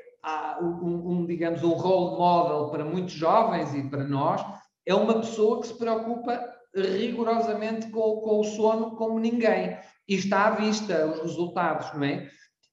[0.60, 4.44] um, um, digamos, um role model para muitos jovens e para nós,
[4.84, 9.78] é uma pessoa que se preocupa rigorosamente com, com o sono como ninguém.
[10.08, 12.28] E está à vista os resultados, não é?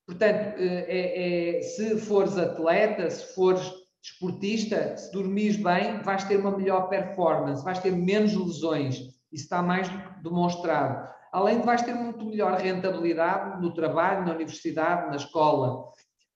[0.05, 6.37] Portanto, eh, é, é, se fores atleta, se fores desportista, se dormires bem, vais ter
[6.37, 8.97] uma melhor performance, vais ter menos lesões.
[9.31, 9.87] Isso está mais
[10.21, 11.09] demonstrado.
[11.31, 15.85] Além de vais ter muito melhor rentabilidade no trabalho, na universidade, na escola.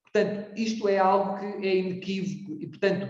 [0.04, 3.10] Portanto, isto é algo que é inequívoco e, portanto,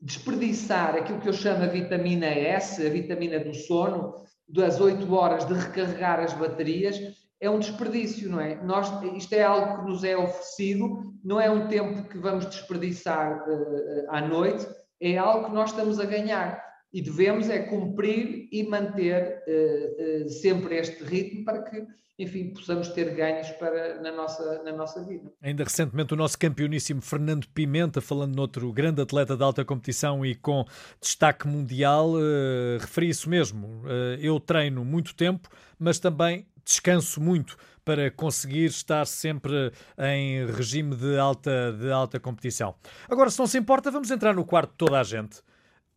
[0.00, 4.14] desperdiçar aquilo que eu chamo a vitamina S, a vitamina do sono,
[4.48, 6.98] das 8 horas de recarregar as baterias,
[7.40, 8.56] é um desperdício, não é?
[8.62, 13.48] Nós, isto é algo que nos é oferecido, não é um tempo que vamos desperdiçar
[13.48, 14.68] uh, à noite,
[15.00, 20.28] é algo que nós estamos a ganhar e devemos é cumprir e manter uh, uh,
[20.28, 21.86] sempre este ritmo para que,
[22.18, 25.30] enfim, possamos ter ganhos para, na, nossa, na nossa vida.
[25.40, 30.34] Ainda recentemente o nosso campeoníssimo Fernando Pimenta, falando noutro grande atleta de alta competição e
[30.34, 30.64] com
[31.00, 33.82] destaque mundial, uh, referi isso mesmo.
[34.20, 35.48] eu treino muito tempo,
[35.78, 42.74] mas também descanso muito para conseguir estar sempre em regime de alta, de alta competição.
[43.08, 45.40] Agora, se não se importa, vamos entrar no quarto de toda a gente.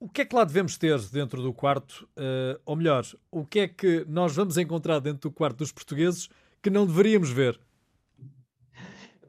[0.04, 2.06] O que é que lá devemos ter dentro do quarto?
[2.18, 6.28] Uh, ou melhor, o que é que nós vamos encontrar dentro do quarto dos portugueses
[6.62, 7.58] que não deveríamos ver?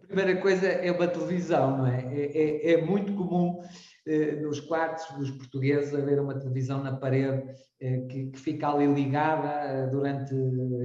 [0.03, 2.01] A primeira coisa é uma televisão, não é?
[2.13, 3.63] É, é, é muito comum
[4.05, 8.93] eh, nos quartos dos portugueses haver uma televisão na parede eh, que, que, fica ali
[8.93, 10.35] ligada durante,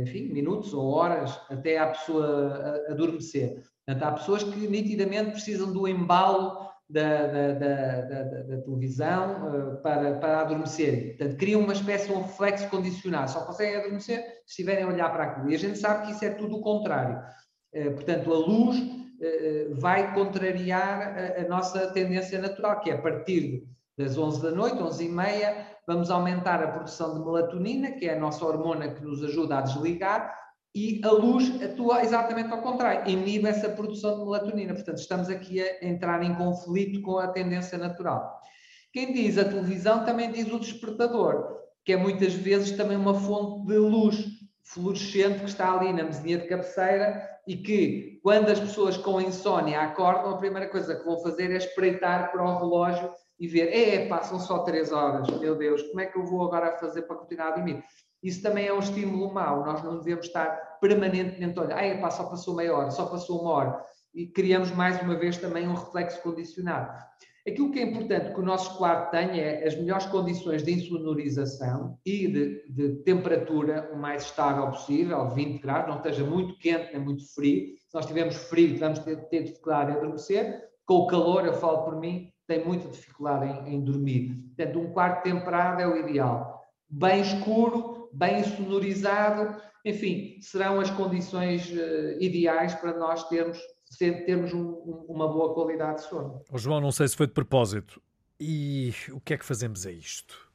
[0.03, 3.63] enfim, minutos ou horas até a pessoa adormecer.
[3.87, 10.41] Portanto, há pessoas que nitidamente precisam do embalo da, da, da, da, televisão para, para
[10.41, 11.09] adormecerem.
[11.09, 13.29] Portanto, criam uma espécie de um reflexo condicionado.
[13.29, 15.51] Só conseguem adormecer se estiverem a olhar para aquilo.
[15.51, 17.21] E a gente sabe que isso é tudo o contrário.
[17.95, 18.77] Portanto, a luz
[19.21, 23.63] eh, vai contrariar a, a, nossa tendência natural, que é a partir
[23.97, 28.15] das 11 da noite, 11 e meia, vamos aumentar a produção de melatonina, que é
[28.15, 30.33] a nossa hormona que nos ajuda a desligar,
[30.73, 34.73] e a luz atua exatamente ao contrário, inibe essa produção de melatonina.
[34.73, 38.39] Portanto, estamos aqui a entrar em conflito com a tendência natural.
[38.91, 43.67] Quem diz a televisão também diz o despertador, que é muitas vezes também uma fonte
[43.67, 44.25] de luz
[44.63, 49.81] fluorescente que está ali na mesinha de cabeceira e que, quando as pessoas com insónia
[49.81, 54.07] acordam, a primeira coisa que vão fazer é espreitar para o relógio e ver, é,
[54.07, 57.47] passam só três horas, meu Deus, como é que eu vou agora fazer para continuar
[57.47, 57.83] a dormir?
[58.21, 60.47] Isso também é um estímulo mau, nós não devemos estar
[60.81, 64.71] permanentemente a olhar, ah, epá, só passou meia hora, só passou uma hora, e criamos
[64.71, 66.91] mais uma vez também um reflexo condicionado.
[67.47, 71.97] Aquilo que é importante que o nosso quarto tenha é as melhores condições de insonorização
[72.05, 77.01] e de, de, temperatura o mais estável possível, 20 graus, não esteja muito quente nem
[77.01, 77.75] muito frio.
[77.87, 80.63] Se nós tivermos frio, vamos ter, ter dificuldade em adormecer.
[80.85, 84.35] Com o calor, eu falo por mim, tem muita dificuldade em, em dormir.
[84.55, 86.65] Portanto, um quarto temperado é o ideal.
[86.89, 93.59] Bem escuro, bem sonorizado, enfim, serão as condições uh, ideais para nós termos
[93.97, 94.73] termos um,
[95.07, 96.43] uma boa qualidade de sono.
[96.51, 98.01] Oh, João, não sei se foi de propósito.
[98.39, 100.49] E o que é que fazemos a isto?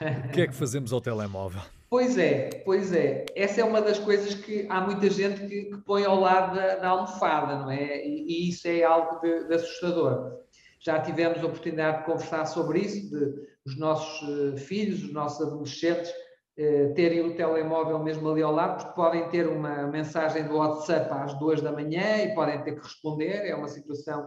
[0.00, 1.62] O que é que fazemos ao telemóvel?
[1.88, 3.24] Pois é, pois é.
[3.34, 6.76] Essa é uma das coisas que há muita gente que, que põe ao lado da,
[6.76, 8.06] da, almofada, não é?
[8.06, 10.38] E, e isso é algo de, de, assustador.
[10.78, 13.34] Já tivemos a oportunidade de conversar sobre isso, de
[13.66, 18.82] os nossos uh, filhos, os nossos adolescentes, uh, terem o telemóvel mesmo ali ao lado,
[18.82, 22.82] porque podem ter uma mensagem do WhatsApp às duas da manhã e podem ter que
[22.82, 24.26] responder, é uma situação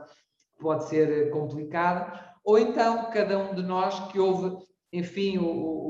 [0.55, 2.33] que pode ser eh, complicada.
[2.45, 4.55] Ou então, cada um de nós que ouve,
[4.91, 5.83] enfim, o, o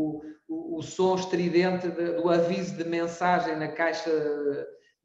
[0.47, 4.11] o, som estridente de, do aviso de mensagem na caixa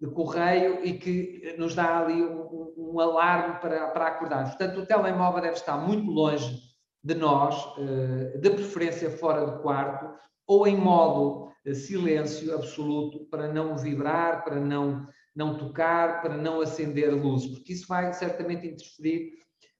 [0.01, 4.44] de correio e que nos dá ali um, um alarme para, para acordar.
[4.44, 6.67] Portanto, o telemóvel deve estar muito longe
[7.09, 10.14] de nós, eh, de preferência fora do quarto,
[10.47, 16.61] ou em modo eh, silêncio absoluto, para não vibrar, para não, não tocar, para não
[16.61, 19.31] acender luzes, porque isso vai certamente interferir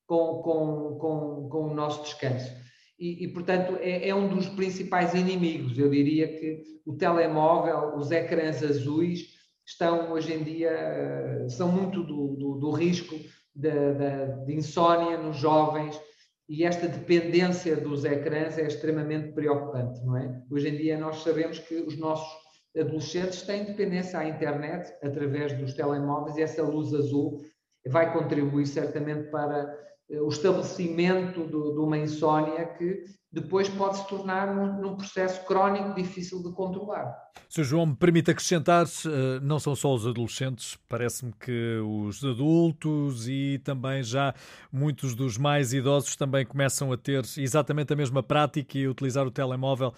[0.07, 2.51] com, com, com, com o nosso descanso
[2.99, 5.79] e, e portanto, é, é, um dos principais inimigos.
[5.79, 9.21] Eu diria que o telemóvel, os ecrãs azuis,
[9.65, 13.15] estão hoje em dia, são muito do, do, do risco
[13.55, 16.01] de, de, de nos jovens
[16.49, 20.43] e esta dependência dos ecrãs é extremamente preocupante, não é?
[20.51, 22.29] Hoje em dia nós sabemos que os nossos
[22.77, 27.43] adolescentes têm dependência à internet através dos telemóveis e essa luz azul
[27.87, 29.77] vai contribuir certamente para
[30.11, 35.45] eh, o estabelecimento do, de uma insónia que depois pode se tornar num, num, processo
[35.45, 37.15] crónico difícil de controlar.
[37.49, 37.65] Sr.
[37.65, 43.61] João, me permite acrescentar, eh, não são só os adolescentes, parece-me que os adultos e
[43.63, 44.35] também já
[44.73, 49.31] muitos dos mais idosos também começam a ter exatamente a mesma prática e utilizar o
[49.31, 49.93] telemóvel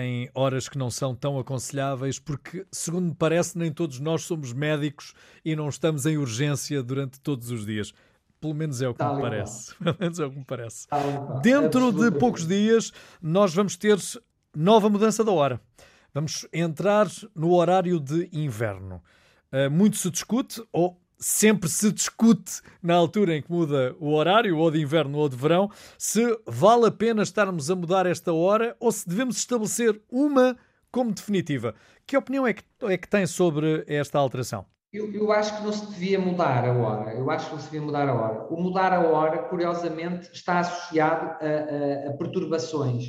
[0.00, 4.52] em horas que não são tão aconselháveis, porque, segundo me parece, nem todos nós somos
[4.52, 5.12] médicos
[5.44, 7.92] e não estamos em urgência durante todos os dias.
[8.42, 9.74] Pelo menos é o que me parece.
[9.76, 10.88] Pelo menos é o que me parece.
[11.40, 13.96] Dentro de poucos dias, nós vamos ter
[14.54, 15.60] nova mudança da hora.
[16.12, 19.00] Vamos entrar no horário de inverno.
[19.52, 24.58] Uh, muito se discute, ou sempre se discute na altura em que muda o horário,
[24.58, 28.76] ou de inverno ou de verão, se vale a pena estarmos a mudar esta hora
[28.80, 30.56] ou se devemos estabelecer uma
[30.90, 31.76] como definitiva.
[32.04, 34.66] Que opinião é que, é que tem sobre esta alteração?
[34.92, 37.14] Eu, eu, acho que não se devia mudar a hora.
[37.14, 38.46] Eu acho que não se devia mudar a hora.
[38.50, 43.06] O mudar a hora, curiosamente, está associado a, a, a perturbações.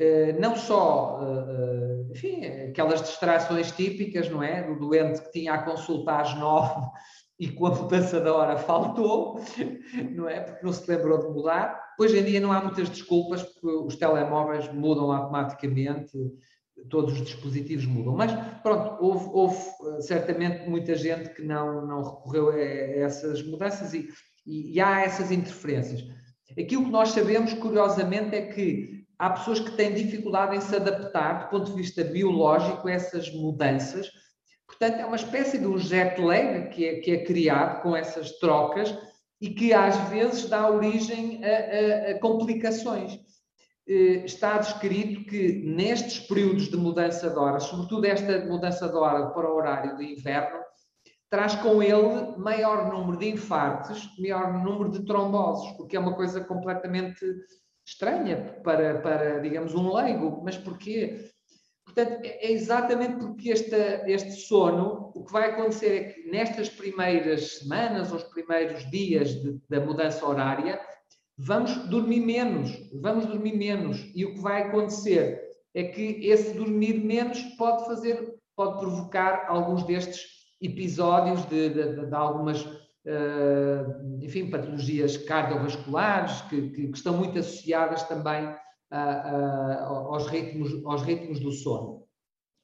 [0.00, 4.62] Uh, não só, uh, enfim, aquelas distrações típicas, não é?
[4.62, 6.86] Do doente que tinha a consulta às nove
[7.38, 9.40] e com a mudança da hora faltou,
[10.14, 10.40] não é?
[10.40, 11.82] Porque não se lembrou de mudar.
[11.98, 16.16] Hoje em dia não há muitas desculpas, porque os telemóveis mudam automaticamente
[16.88, 18.14] todos os dispositivos mudam.
[18.14, 23.94] Mas pronto, houve, houve, eh, certamente muita gente que não, não recorreu a, essas mudanças
[23.94, 24.08] e,
[24.46, 26.04] e, e, há essas interferências.
[26.58, 31.44] Aquilo que nós sabemos, curiosamente, é que há pessoas que têm dificuldade em se adaptar,
[31.44, 34.10] do ponto de vista biológico, a essas mudanças.
[34.66, 38.32] Portanto, é uma espécie de um jet lag que é, que é criado com essas
[38.38, 38.94] trocas
[39.40, 43.18] e que às vezes dá origem a, a, a complicações.
[43.86, 49.30] Eh, está descrito que nestes períodos de mudança de horas, sobretudo esta mudança de hora
[49.30, 50.60] para o horário de inverno,
[51.28, 56.14] traz com ele maior número de infartos, maior número de tromboses, o que é uma
[56.14, 57.24] coisa completamente
[57.84, 60.40] estranha para, para digamos, um leigo.
[60.44, 61.30] Mas porquê?
[61.84, 63.74] Portanto, é, é exatamente porque este,
[64.06, 69.30] este sono, o que vai acontecer é que nestas primeiras semanas, ou os primeiros dias
[69.30, 70.80] de, da mudança horária,
[71.44, 74.10] vamos dormir menos, vamos dormir menos.
[74.14, 75.42] E o que vai acontecer
[75.74, 80.22] é que esse dormir menos pode fazer, pode provocar alguns destes
[80.60, 88.04] episódios de, de, de algumas, uh, enfim, patologias cardiovasculares que, que, que, estão muito associadas
[88.04, 88.54] também
[88.90, 92.04] a, a, aos, ritmos, aos ritmos do sono.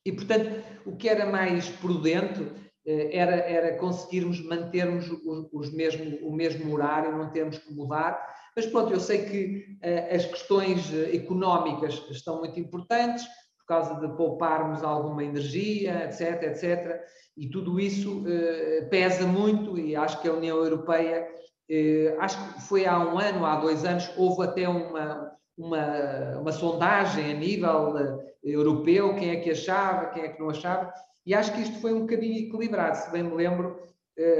[0.07, 2.55] E, portanto, o que era mais prudente uh,
[2.87, 8.67] era, era conseguirmos mantermos os, os mesmo, o mesmo horário, não termos que mudar, mas
[8.67, 13.25] pronto, eu sei que uh, as questões eh, económicas estão muito importantes,
[13.57, 17.01] por causa de pouparmos alguma energia, etc, etc.
[17.37, 21.29] E tudo isso uh, pesa muito e acho que a União Europeia,
[21.71, 26.51] uh, acho que foi há um ano, há dois anos, houve até uma, uma, uma
[26.51, 27.95] sondagem a nível
[28.43, 30.93] europeu, quem é que achava, quem é que não achava,
[31.25, 33.79] e acho que isto foi um bocadinho equilibrado, se bem me lembro,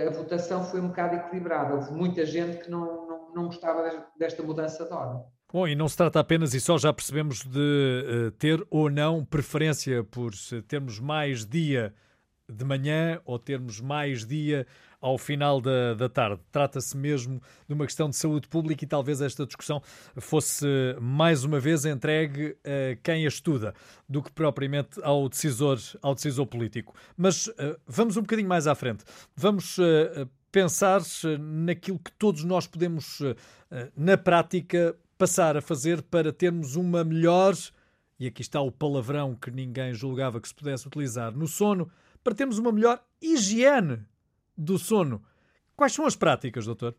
[0.09, 1.77] a votação foi um bocado equilibrada.
[1.77, 2.98] Houve muita gente que não,
[3.39, 5.25] não gostava desta mudança de hora.
[5.51, 9.25] Bom, e não se trata apenas, e só já percebemos, de uh, ter ou não
[9.25, 10.33] preferência por
[10.67, 11.95] termos mais dia
[12.51, 14.67] de manhã ou termos mais dia
[15.01, 16.41] ao final da, da tarde.
[16.51, 19.83] Trata-se mesmo de uma questão de saúde pública e talvez esta discussão
[20.17, 20.67] fosse
[21.01, 23.75] mais uma vez entregue a quem a estuda
[24.09, 26.95] do que propriamente ao decisor, ao decisor político.
[27.17, 29.05] Mas uh, vamos um bocadinho mais à frente.
[29.37, 31.01] Vamos uh, pensar
[31.39, 33.37] naquilo que todos nós podemos, uh,
[33.97, 37.55] na prática, passar a fazer para termos uma melhor,
[38.19, 41.91] e aqui está o palavrão que ninguém julgava que se pudesse utilizar, no sono,
[42.23, 44.05] para termos uma melhor higiene
[44.57, 45.23] do sono.
[45.77, 46.95] Quais são as práticas, doutor?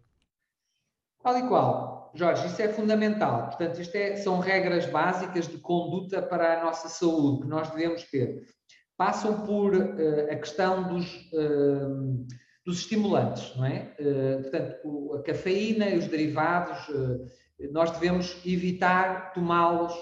[1.22, 3.47] Tal e qual, Jorge, isso é fundamental.
[3.47, 8.04] Portanto, isto é, são regras básicas de conduta para a nossa saúde que nós devemos
[8.04, 8.47] ter.
[8.95, 12.26] Passam por uh, a questão dos, uh,
[12.66, 13.95] dos estimulantes, não é?
[13.99, 16.88] Uh, portanto, a cafeína e os derivados,
[17.72, 19.93] nós devemos evitar tomá-los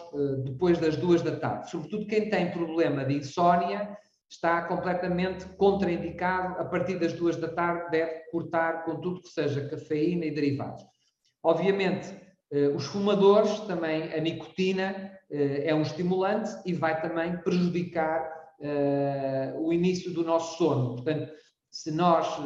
[0.45, 1.71] depois das duas da tarde.
[1.71, 3.97] Sobretudo quem tem problema de insónia
[4.29, 6.59] está completamente contraindicado.
[6.59, 10.83] A partir das duas da tarde deve cortar com tudo que seja cafeína e derivados.
[11.43, 12.13] Obviamente,
[12.51, 18.29] eh, os fumadores também, a nicotina eh, é um estimulante e vai também prejudicar
[18.61, 20.95] eh, o início do nosso sono.
[20.95, 21.31] Portanto,
[21.77, 22.39] se nós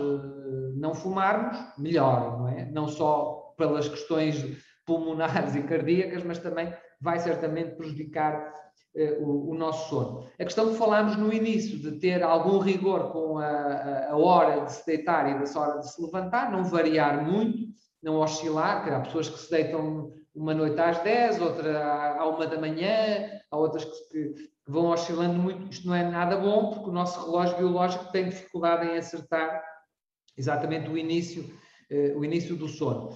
[0.75, 2.69] não fumarmos, melhor, não é?
[2.69, 8.53] Não só pelas questões pulmonares e cardíacas, mas também vai certamente prejudicar
[8.93, 10.27] eh, o, nosso sono.
[10.37, 14.73] A questão que falámos no início, de ter algum rigor com a, a, hora de
[14.73, 17.69] se deitar e da hora de se levantar, não variar muito,
[18.03, 22.49] não oscilar, que há pessoas que se deitam uma noite às 10, outra à 1
[22.49, 25.71] da manhã, há outras que, vão oscilando muito.
[25.71, 29.63] Isto não é nada bom, porque o nosso relógio biológico tem dificuldade em acertar
[30.37, 31.49] exatamente o início,
[31.89, 33.15] eh, o início do sono.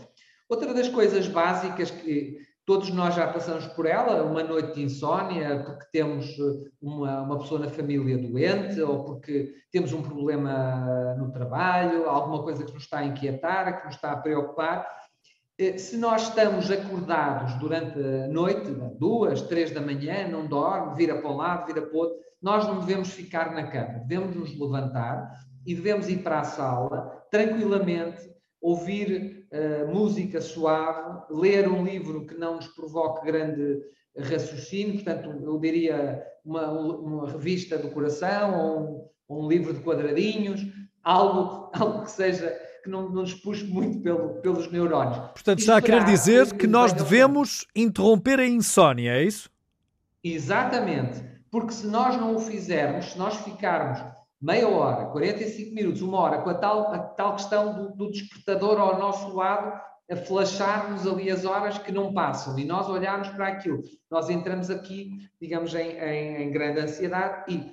[0.49, 5.63] Outra das coisas básicas que Todos nós já passamos por ela, uma noite de insónia,
[5.63, 11.31] porque temos eh, uma, uma pessoa na família doente, ou porque temos um problema no
[11.31, 14.83] trabalho, alguma coisa que nos está a inquietar, que nos está a preocupar.
[15.58, 21.22] Eh, se nós estamos acordados durante a noite, duas, três da manhã, não dorme, vira
[21.22, 24.60] para um lado, vira para o outro, nós não devemos ficar na cama, devemos nos
[24.60, 25.32] levantar
[25.66, 28.30] e devemos ir para a sala tranquilamente,
[28.62, 33.82] ouvir uh, música suave, ler um livro que não nos provoque grande
[34.18, 40.62] raciocínio, portanto, eu diria uma, uma revista do coração ou um, um, livro de quadradinhos,
[41.03, 45.17] algo, algo que seja que não, não nos puxe muito pelo, pelos neurónios.
[45.17, 49.49] Portanto, está a querer dizer que nós devemos interromper a insónia, é isso?
[50.23, 53.99] Exatamente, porque se nós não o fizermos, se nós ficarmos
[54.39, 58.79] meia hora, 45 minutos, uma hora, com a tal, a tal questão do, do despertador
[58.79, 59.81] ao nosso lado,
[60.11, 63.81] a flasharmos ali as horas que não passam e nós olharmos para aquilo.
[64.11, 67.71] Nós entramos aqui, digamos, em, em, em grande ansiedade e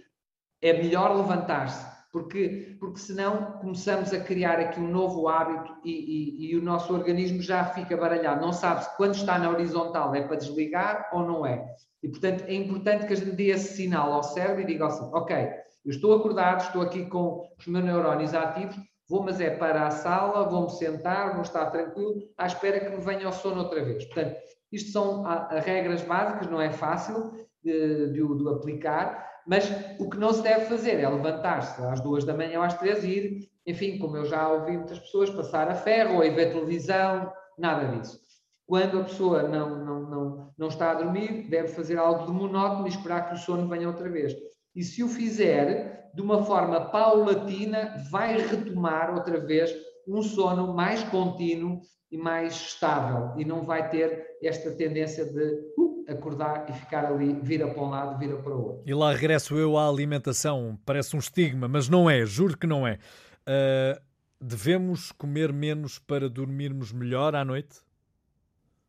[0.63, 6.51] é melhor levantar-se, porque, porque senão começamos a criar aqui um novo hábito e, e,
[6.51, 8.43] e, o nosso organismo já fica baralhado.
[8.45, 11.65] Não sabe se quando está na horizontal é para desligar ou não é.
[12.03, 15.09] E, portanto, é importante que a gente dê esse sinal ao cérebro e diga assim,
[15.15, 15.37] ok,
[15.85, 18.77] eu estou acordado, estou aqui com os meus neurónios ativos,
[19.09, 23.03] vou, mas é para a sala, vou-me sentar, vou estar tranquilo, à espera que me
[23.03, 24.05] venha o sono outra vez.
[24.05, 24.37] Portanto,
[24.71, 27.33] isto são a, a regras básicas, não é fácil
[27.63, 32.25] de, de, de, aplicar, mas o que não se deve fazer é levantar-se às duas
[32.25, 35.69] da manhã ou às três e ir, enfim, como eu já ouvi muitas pessoas, passar
[35.69, 38.21] a ferro ou ir ver televisão, nada disso.
[38.67, 42.87] Quando a pessoa não, não, não, não está a dormir, deve fazer algo de monótono
[42.87, 44.35] e esperar que o sono venha outra vez
[44.75, 49.75] e se o fizer de uma forma paulatina, vai retomar outra vez
[50.07, 51.81] um sono mais contínuo
[52.11, 57.33] e mais estável e não vai ter esta tendência de uh, acordar e ficar ali,
[57.43, 58.83] vira para um lado, vira para o outro.
[58.87, 60.79] E lá regresso eu à alimentação.
[60.85, 62.99] Parece um estigma, mas não é, juro que não é.
[63.43, 64.01] Uh,
[64.41, 67.81] devemos comer menos para dormirmos melhor à noite?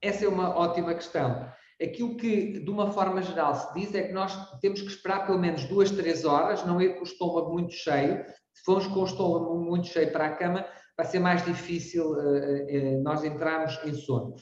[0.02, 1.48] Essa é uma ótima questão.
[1.82, 5.40] Aquilo que, de uma forma geral, se diz é que nós temos que esperar pelo
[5.40, 8.24] menos duas, três horas, não ir com o estômago muito cheio.
[8.54, 12.18] Se formos com o estômago muito cheio para a cama, vai ser mais difícil uh,
[12.18, 14.36] uh, nós entrarmos em sono.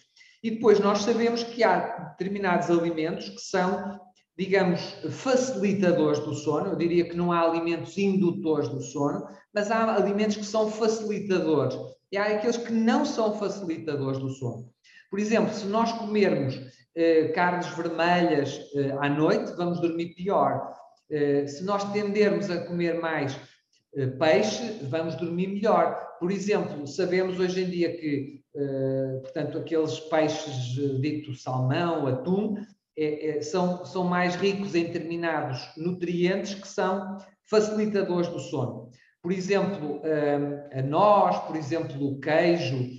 [0.43, 3.99] E depois nós sabemos que há determinados alimentos que são,
[4.37, 6.69] digamos, facilitadores do sono.
[6.69, 11.77] Eu diria que não há alimentos indutores do sono, mas há alimentos que são facilitadores.
[12.11, 14.69] E há aqueles que não são facilitadores do sono.
[15.09, 16.59] Por exemplo, se nós comermos
[16.95, 20.73] eh, carnes vermelhas eh, à noite, vamos dormir pior.
[21.09, 23.37] Eh, se nós tendermos a comer mais
[24.17, 26.17] peixe, vamos dormir melhor.
[26.19, 28.41] Por exemplo, sabemos hoje em dia que,
[29.21, 32.55] portanto, aqueles peixes dito salmão, atum,
[32.97, 37.17] é, é, são, são mais ricos em determinados nutrientes que são
[37.49, 38.89] facilitadores do sono.
[39.21, 40.01] Por exemplo,
[40.71, 42.89] a nós, por exemplo, o queijo,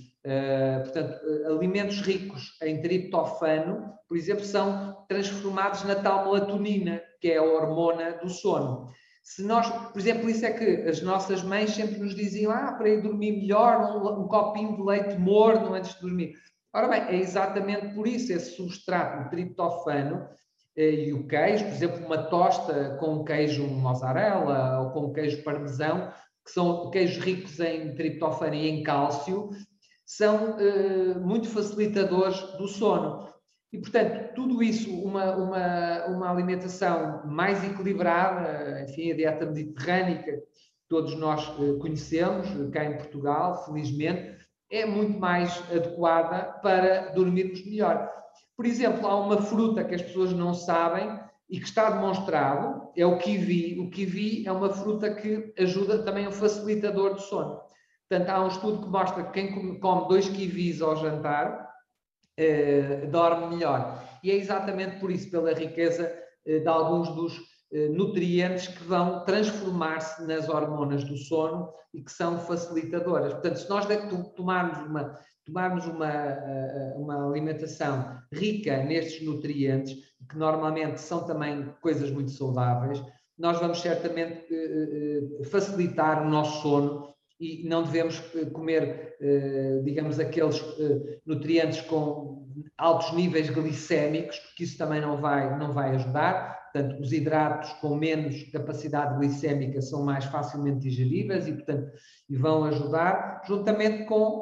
[0.83, 7.43] portanto, alimentos ricos em triptofano, por exemplo, são transformados na tal melatonina, que é a
[7.43, 8.89] hormona do sono.
[9.23, 12.89] Se nós, por exemplo, isso é que as nossas mães sempre nos diziam: ah, para
[12.89, 16.33] ir dormir melhor, um, um copinho de leite morno antes de dormir.
[16.73, 20.27] Ora bem, é exatamente por isso esse substrato, o triptofano
[20.75, 26.11] eh, e o queijo, por exemplo, uma tosta com queijo mozzarella ou com queijo parmesão,
[26.43, 29.51] que são queijos ricos em triptofano e em cálcio,
[30.05, 33.32] são eh, muito facilitadores do sono.
[33.73, 40.43] E, portanto, tudo isso, uma, uma, uma alimentação mais equilibrada, enfim, a dieta mediterrânica,
[40.87, 44.37] todos nós eh, conhecemos, cá em Portugal, felizmente,
[44.69, 48.11] é muito mais adequada para dormirmos melhor.
[48.55, 51.19] Por exemplo, há uma fruta que as pessoas não sabem
[51.49, 53.79] e que está demonstrado, é o kiwi.
[53.79, 57.59] O kiwi é uma fruta que ajuda também, é um facilitador do sono.
[58.07, 61.72] Portanto, há um estudo que mostra que quem come dois kiwis ao jantar
[62.35, 64.03] eh, dorme melhor.
[64.23, 66.11] E é exatamente por isso, pela riqueza
[66.45, 67.39] eh, de alguns dos
[67.71, 73.33] eh, nutrientes que vão transformar-se nas hormonas do sono e que são facilitadoras.
[73.33, 73.85] Portanto, se nós
[74.35, 76.11] tomarmos uma, tomarmos uma,
[76.95, 79.93] uma alimentação rica nestes nutrientes,
[80.27, 82.99] que normalmente são também coisas muito saudáveis,
[83.37, 84.47] nós vamos certamente
[85.51, 87.12] facilitar o nosso sono
[87.43, 94.63] e não devemos eh, comer, eh, digamos, aqueles eh, nutrientes com altos níveis glicémicos, porque
[94.63, 96.71] isso também não vai, não vai ajudar.
[96.71, 101.91] Portanto, os hidratos com menos capacidade glicémica são mais facilmente digeríveis e, portanto,
[102.29, 104.41] e vão ajudar, juntamente com,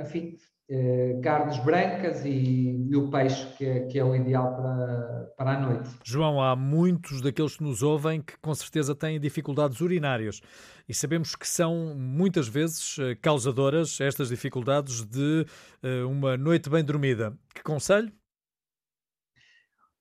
[0.00, 0.36] enfim,
[0.70, 5.50] eh, carnes brancas e, e, o peixe, que é, que é o ideal para, para
[5.52, 5.88] a noite.
[6.04, 10.42] João, há muitos daqueles que nos ouvem que com certeza têm dificuldades urinárias
[10.86, 15.46] e sabemos que são muitas vezes eh, causadoras estas dificuldades de
[15.82, 17.32] uh, uma noite bem dormida.
[17.54, 18.12] Que conselho?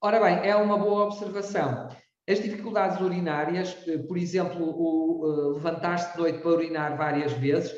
[0.01, 1.87] Ora bem, é uma boa observação.
[2.29, 3.73] As dificuldades urinárias,
[4.05, 7.73] por exemplo, o levantar-se de noite para urinar várias vezes,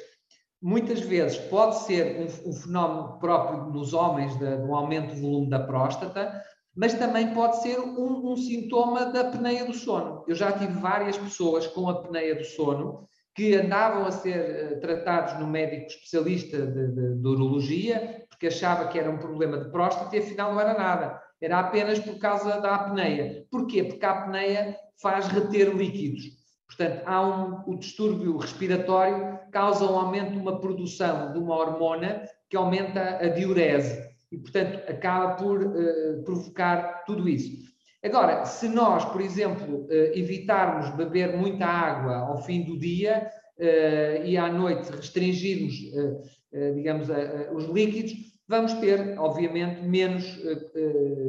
[0.61, 5.49] muitas vezes pode ser um, um fenómeno próprio nos homens de, um aumento do volume
[5.49, 6.41] da próstata,
[6.75, 10.23] mas também pode ser um, um, sintoma da apneia do sono.
[10.27, 15.39] Eu já tive várias pessoas com apneia do sono que andavam a ser uh, tratados
[15.39, 20.15] no médico especialista de, de, de, urologia, porque achava que era um problema de próstata
[20.15, 21.21] e afinal não era nada.
[21.41, 23.45] Era apenas por causa da apneia.
[23.49, 23.83] Porquê?
[23.83, 26.38] Porque a apneia faz reter líquidos.
[26.69, 32.21] Portanto, há um, o distúrbio respiratório causa um aumento de uma produção de uma hormona
[32.47, 37.67] que aumenta a diurese e, portanto, acaba por uh, provocar tudo isso.
[38.03, 44.23] Agora, se nós, por exemplo, uh, evitarmos beber muita água ao fim do dia uh,
[44.23, 45.73] e à noite restringirmos,
[46.75, 47.07] digamos,
[47.53, 48.13] os líquidos,
[48.47, 50.25] vamos ter, obviamente, menos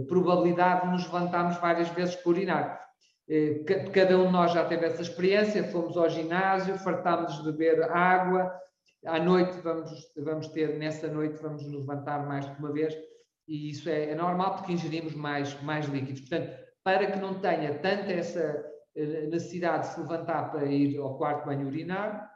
[0.09, 2.90] probabilidade de nos levantarmos várias vezes por urinar.
[3.31, 3.63] Eh,
[3.93, 8.53] cada um de nós já teve essa experiência, fomos ao ginásio, fartámos de beber água,
[9.07, 12.93] à noite vamos, vamos ter, nessa noite vamos nos levantar mais de uma vez,
[13.47, 16.23] e isso é, é normal porque ingerimos mais, mais líquidos.
[16.23, 18.67] Portanto, para que não tenha tanta essa
[18.97, 22.29] eh, necessidade de se levantar para ir ao quarto banho urinar,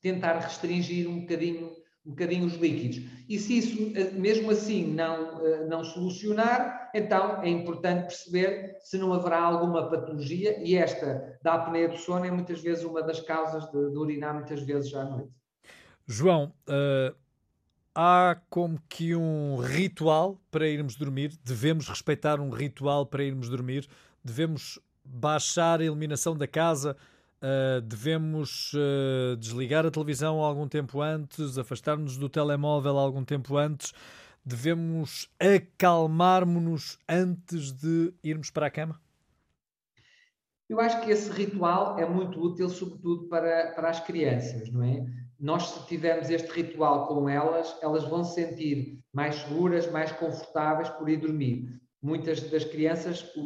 [0.00, 1.72] tentar restringir um bocadinho
[2.10, 3.02] um bocadinho os líquidos.
[3.28, 8.98] E se isso, eh, mesmo assim, não, eh, não solucionar, então é importante perceber se
[8.98, 13.20] não haverá alguma patologia, e esta da apneia do sono é muitas vezes uma das
[13.20, 15.30] causas de, de urinar muitas vezes à noite.
[16.06, 17.14] João, uh,
[17.94, 21.38] há como que um ritual para irmos dormir?
[21.44, 23.88] Devemos respeitar um ritual para irmos dormir?
[24.24, 26.96] Devemos baixar a iluminação da casa?
[27.42, 33.94] Uh, devemos uh, desligar a televisão algum tempo antes, afastar-nos do telemóvel algum tempo antes,
[34.44, 39.00] devemos acalmar-nos antes de irmos para a cama?
[40.68, 45.04] Eu acho que esse ritual é muito útil, sobretudo para, para as crianças, não é?
[45.38, 50.90] Nós, se tivermos este ritual com elas, elas vão se sentir mais seguras, mais confortáveis
[50.90, 51.80] por ir dormir.
[52.02, 53.40] Muitas das crianças, o,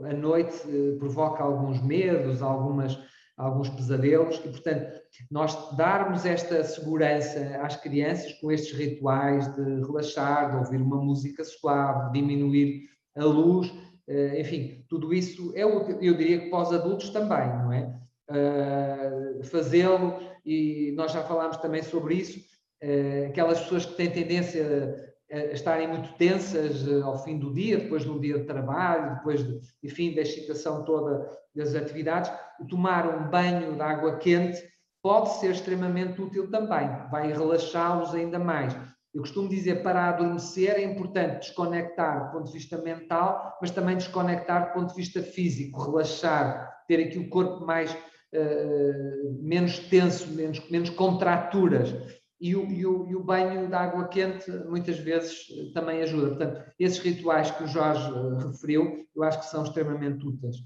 [0.00, 2.98] o, a noite eh, provoca alguns medos, algumas
[3.36, 10.50] alguns pesadelos e, portanto, nós darmos esta segurança às crianças com estes rituais de relaxar,
[10.50, 13.72] de ouvir uma música suave, diminuir a luz,
[14.08, 15.98] eh, enfim, tudo isso é útil.
[16.00, 17.98] Eu diria que para os adultos também, não é?
[18.30, 22.38] Uh, Fazê-lo, e nós já falámos também sobre isso,
[22.82, 25.11] uh, aquelas pessoas que têm tendência
[25.52, 30.14] estarem muito tensas ao fim do dia, depois do dia de trabalho, depois, de, enfim,
[30.14, 32.30] da excitação toda das atividades,
[32.68, 34.62] tomar um banho de água quente
[35.02, 38.74] pode ser extremamente útil também, vai relaxá-los ainda mais.
[39.12, 43.96] Eu costumo dizer, para adormecer é importante desconectar do ponto de vista mental, mas também
[43.96, 50.32] desconectar do ponto de vista físico, relaxar, ter aqui o corpo mais uh, menos tenso,
[50.32, 51.94] menos, menos contraturas.
[52.42, 56.30] E o, e, o, e o, banho de água quente muitas vezes também ajuda.
[56.30, 60.56] Portanto, esses rituais que o Jorge eh, referiu, eu acho que são extremamente úteis.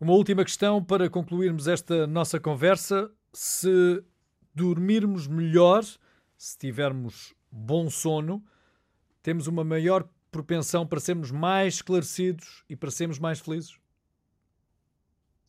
[0.00, 3.10] Uma última questão para concluirmos esta nossa conversa.
[3.30, 4.02] Se
[4.54, 5.84] dormirmos melhor,
[6.34, 8.42] se tivermos bom sono,
[9.22, 13.78] temos uma maior propensão para sermos mais esclarecidos e para sermos mais felizes?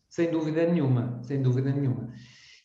[0.10, 2.12] Sem dúvida nenhuma, sem dúvida nenhuma.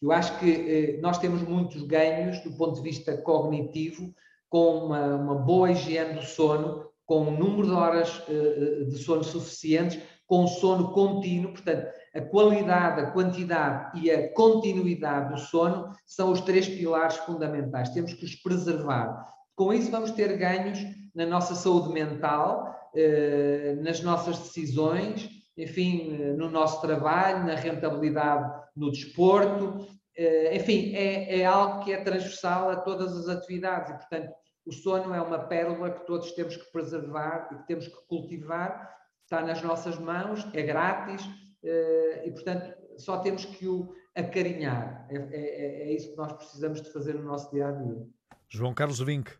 [0.00, 4.14] Eu acho que eh, nós temos muitos ganhos do ponto de vista cognitivo
[4.48, 8.98] com uma, uma boa higiene do sono, com um número de horas eh, eh de
[8.98, 15.90] sono suficientes, com sono contínuo, portanto, a qualidade, a quantidade e a continuidade do sono
[16.06, 17.90] são os três pilares fundamentais.
[17.90, 19.26] Temos que os preservar.
[19.54, 20.78] Com isso, vamos ter ganhos
[21.14, 22.74] na nossa saúde mental,
[23.82, 29.86] nas nossas decisões, enfim, no nosso trabalho, na rentabilidade no desporto.
[30.16, 34.32] Eh, enfim, é, é algo que é transversal a todas as atividades e, portanto,
[34.66, 38.94] o sono é uma pérola que todos temos que preservar e que temos que cultivar.
[39.22, 41.22] Está nas nossas mãos, é grátis,
[41.62, 45.06] eh, e, portanto, só temos que o acarinhar.
[45.10, 48.06] É, é, é, isso que nós precisamos de fazer no nosso dia a dia.
[48.48, 49.32] João Carlos Vinck,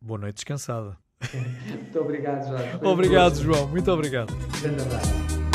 [0.00, 0.96] boa noite descansada.
[1.68, 2.84] muito obrigado, Jorge.
[2.84, 3.68] Obrigado, João.
[3.68, 4.32] Muito obrigado.
[4.60, 5.51] Grande abraço.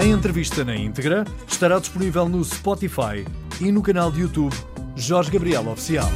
[0.00, 3.22] A entrevista na íntegra estará disponível no Spotify
[3.60, 4.56] e no canal de YouTube
[4.96, 6.08] Jorge Gabriel Oficial.